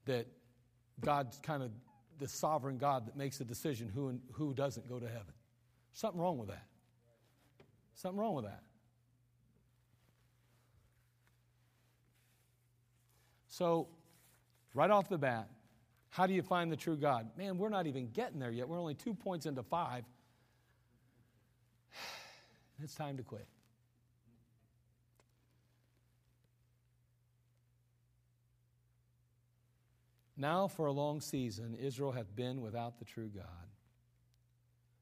that 0.06 0.26
God's 1.00 1.38
kind 1.42 1.62
of 1.62 1.70
the 2.18 2.28
sovereign 2.28 2.78
God 2.78 3.06
that 3.06 3.16
makes 3.16 3.38
the 3.38 3.44
decision 3.44 3.90
who, 3.94 4.08
and 4.08 4.20
who 4.32 4.54
doesn't 4.54 4.88
go 4.88 4.98
to 4.98 5.06
heaven. 5.06 5.34
Something 5.92 6.20
wrong 6.20 6.38
with 6.38 6.48
that. 6.48 6.64
Something 7.94 8.20
wrong 8.20 8.34
with 8.34 8.44
that. 8.44 8.62
So, 13.48 13.88
right 14.74 14.90
off 14.90 15.08
the 15.08 15.16
bat, 15.16 15.48
how 16.16 16.26
do 16.26 16.32
you 16.32 16.40
find 16.40 16.72
the 16.72 16.76
true 16.76 16.96
God? 16.96 17.28
Man, 17.36 17.58
we're 17.58 17.68
not 17.68 17.86
even 17.86 18.08
getting 18.08 18.38
there 18.38 18.50
yet. 18.50 18.66
We're 18.66 18.80
only 18.80 18.94
two 18.94 19.12
points 19.12 19.44
into 19.44 19.62
five. 19.62 20.02
It's 22.82 22.94
time 22.94 23.18
to 23.18 23.22
quit. 23.22 23.46
Now, 30.38 30.68
for 30.68 30.86
a 30.86 30.92
long 30.92 31.20
season, 31.20 31.74
Israel 31.74 32.12
hath 32.12 32.34
been 32.34 32.62
without 32.62 32.98
the 32.98 33.04
true 33.04 33.30
God. 33.34 33.44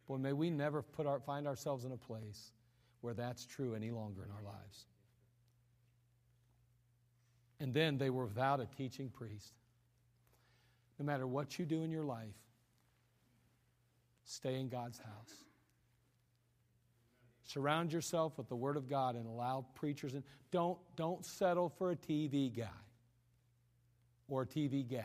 Boy, 0.09 0.17
may 0.17 0.33
we 0.33 0.51
never 0.51 0.83
put 0.83 1.07
our, 1.07 1.21
find 1.21 1.47
ourselves 1.47 1.85
in 1.85 1.93
a 1.93 1.97
place 1.97 2.51
where 3.03 3.15
that's 3.15 3.47
true 3.47 3.75
any 3.75 3.93
longer 3.93 4.25
in 4.25 4.31
our 4.33 4.43
lives. 4.43 4.87
And 7.61 7.73
then 7.73 7.99
they 7.99 8.11
were 8.11 8.25
without 8.25 8.61
a 8.61 8.67
teaching 8.77 9.11
priest. 9.11 9.53
No 10.99 11.05
matter 11.05 11.27
what 11.27 11.59
you 11.59 11.65
do 11.65 11.83
in 11.83 11.91
your 11.91 12.05
life, 12.05 12.35
stay 14.25 14.61
in 14.61 14.69
God's 14.69 14.99
house. 14.99 15.45
Surround 17.45 17.93
yourself 17.93 18.39
with 18.39 18.49
the 18.49 18.57
Word 18.57 18.77
of 18.77 18.89
God 18.89 19.17
and 19.17 19.27
allow 19.27 19.67
preachers 19.75 20.15
and 20.15 20.23
don't, 20.51 20.79
don't 20.97 21.25
settle 21.25 21.69
for 21.69 21.91
a 21.91 21.97
TV 21.97 22.55
guy 22.57 22.69
or 24.29 24.43
a 24.43 24.47
TV 24.47 24.87
gal. 24.87 25.05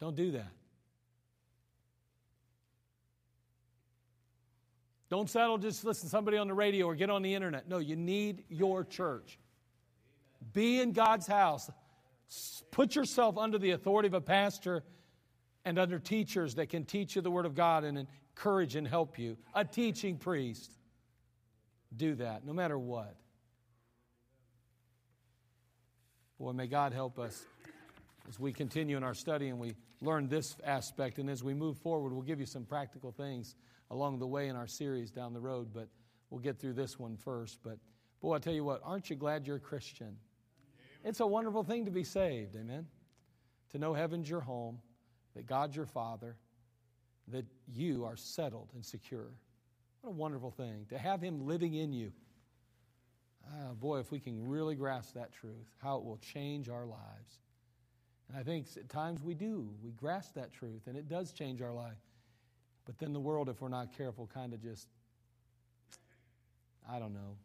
Don't 0.00 0.16
do 0.16 0.32
that. 0.32 0.52
Don't 5.08 5.30
settle, 5.30 5.58
just 5.58 5.84
listen 5.84 6.08
to 6.08 6.10
somebody 6.10 6.36
on 6.36 6.48
the 6.48 6.54
radio 6.54 6.86
or 6.86 6.96
get 6.96 7.08
on 7.08 7.22
the 7.22 7.34
internet. 7.34 7.68
No, 7.68 7.78
you 7.78 7.94
need 7.94 8.44
your 8.48 8.82
church. 8.84 9.38
Be 10.52 10.80
in 10.80 10.92
God's 10.92 11.26
house. 11.26 11.70
Put 12.70 12.94
yourself 12.96 13.38
under 13.38 13.58
the 13.58 13.70
authority 13.70 14.08
of 14.08 14.14
a 14.14 14.20
pastor 14.20 14.84
and 15.64 15.78
under 15.78 15.98
teachers 15.98 16.56
that 16.56 16.68
can 16.68 16.84
teach 16.84 17.16
you 17.16 17.22
the 17.22 17.30
Word 17.30 17.46
of 17.46 17.54
God 17.54 17.84
and 17.84 18.06
encourage 18.36 18.76
and 18.76 18.86
help 18.86 19.18
you. 19.18 19.36
A 19.54 19.64
teaching 19.64 20.18
priest. 20.18 20.70
Do 21.96 22.16
that, 22.16 22.44
no 22.44 22.52
matter 22.52 22.78
what. 22.78 23.14
Boy, 26.38 26.52
may 26.52 26.66
God 26.66 26.92
help 26.92 27.18
us 27.18 27.44
as 28.28 28.40
we 28.40 28.52
continue 28.52 28.96
in 28.96 29.04
our 29.04 29.14
study 29.14 29.48
and 29.48 29.58
we 29.58 29.74
learn 30.00 30.28
this 30.28 30.56
aspect. 30.64 31.18
And 31.18 31.30
as 31.30 31.44
we 31.44 31.54
move 31.54 31.78
forward, 31.78 32.12
we'll 32.12 32.22
give 32.22 32.40
you 32.40 32.46
some 32.46 32.64
practical 32.64 33.12
things 33.12 33.54
along 33.90 34.18
the 34.18 34.26
way 34.26 34.48
in 34.48 34.56
our 34.56 34.66
series 34.66 35.10
down 35.10 35.32
the 35.32 35.40
road, 35.40 35.68
but 35.72 35.88
we'll 36.30 36.40
get 36.40 36.58
through 36.58 36.72
this 36.72 36.98
one 36.98 37.16
first. 37.16 37.60
But 37.62 37.78
boy, 38.20 38.34
I 38.34 38.38
tell 38.40 38.52
you 38.52 38.64
what, 38.64 38.80
aren't 38.82 39.08
you 39.08 39.16
glad 39.16 39.46
you're 39.46 39.56
a 39.56 39.60
Christian? 39.60 40.16
It's 41.04 41.20
a 41.20 41.26
wonderful 41.26 41.62
thing 41.62 41.84
to 41.84 41.90
be 41.90 42.02
saved, 42.02 42.56
amen? 42.56 42.86
To 43.72 43.78
know 43.78 43.92
heaven's 43.92 44.28
your 44.28 44.40
home, 44.40 44.78
that 45.36 45.46
God's 45.46 45.76
your 45.76 45.86
Father, 45.86 46.36
that 47.28 47.44
you 47.72 48.04
are 48.04 48.16
settled 48.16 48.70
and 48.74 48.84
secure. 48.84 49.30
What 50.00 50.10
a 50.10 50.12
wonderful 50.12 50.50
thing 50.50 50.86
to 50.88 50.98
have 50.98 51.20
Him 51.20 51.46
living 51.46 51.74
in 51.74 51.92
you. 51.92 52.12
Ah, 53.46 53.74
boy, 53.74 53.98
if 53.98 54.10
we 54.10 54.18
can 54.18 54.48
really 54.48 54.74
grasp 54.74 55.14
that 55.14 55.32
truth, 55.32 55.68
how 55.78 55.98
it 55.98 56.04
will 56.04 56.16
change 56.16 56.70
our 56.70 56.86
lives. 56.86 57.40
And 58.28 58.38
I 58.38 58.42
think 58.42 58.66
at 58.76 58.88
times 58.88 59.22
we 59.22 59.34
do. 59.34 59.68
We 59.82 59.90
grasp 59.90 60.34
that 60.34 60.52
truth, 60.52 60.86
and 60.86 60.96
it 60.96 61.08
does 61.08 61.32
change 61.32 61.60
our 61.60 61.72
life. 61.72 62.00
But 62.86 62.98
then 62.98 63.12
the 63.12 63.20
world, 63.20 63.50
if 63.50 63.60
we're 63.60 63.68
not 63.68 63.96
careful, 63.96 64.28
kind 64.32 64.54
of 64.54 64.62
just, 64.62 64.88
I 66.90 66.98
don't 66.98 67.12
know, 67.12 67.36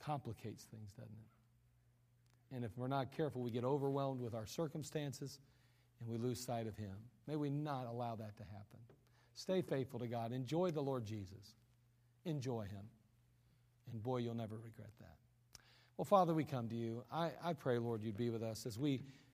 complicates 0.00 0.64
things, 0.64 0.92
doesn't 0.92 1.12
it? 1.12 1.39
And 2.54 2.64
if 2.64 2.76
we're 2.76 2.88
not 2.88 3.12
careful, 3.12 3.42
we 3.42 3.50
get 3.50 3.64
overwhelmed 3.64 4.20
with 4.20 4.34
our 4.34 4.46
circumstances 4.46 5.38
and 6.00 6.08
we 6.08 6.16
lose 6.16 6.40
sight 6.40 6.66
of 6.66 6.76
Him. 6.76 6.94
May 7.26 7.36
we 7.36 7.50
not 7.50 7.86
allow 7.86 8.16
that 8.16 8.36
to 8.36 8.42
happen. 8.44 8.80
Stay 9.34 9.62
faithful 9.62 10.00
to 10.00 10.06
God. 10.06 10.32
Enjoy 10.32 10.70
the 10.70 10.80
Lord 10.80 11.04
Jesus. 11.04 11.54
Enjoy 12.24 12.62
Him. 12.62 12.84
And 13.92 14.02
boy, 14.02 14.18
you'll 14.18 14.34
never 14.34 14.56
regret 14.56 14.90
that. 14.98 15.16
Well, 15.96 16.04
Father, 16.04 16.34
we 16.34 16.44
come 16.44 16.68
to 16.68 16.74
you. 16.74 17.04
I, 17.12 17.30
I 17.44 17.52
pray, 17.52 17.78
Lord, 17.78 18.02
you'd 18.02 18.16
be 18.16 18.30
with 18.30 18.42
us 18.42 18.66
as 18.66 18.78
we 18.78 19.02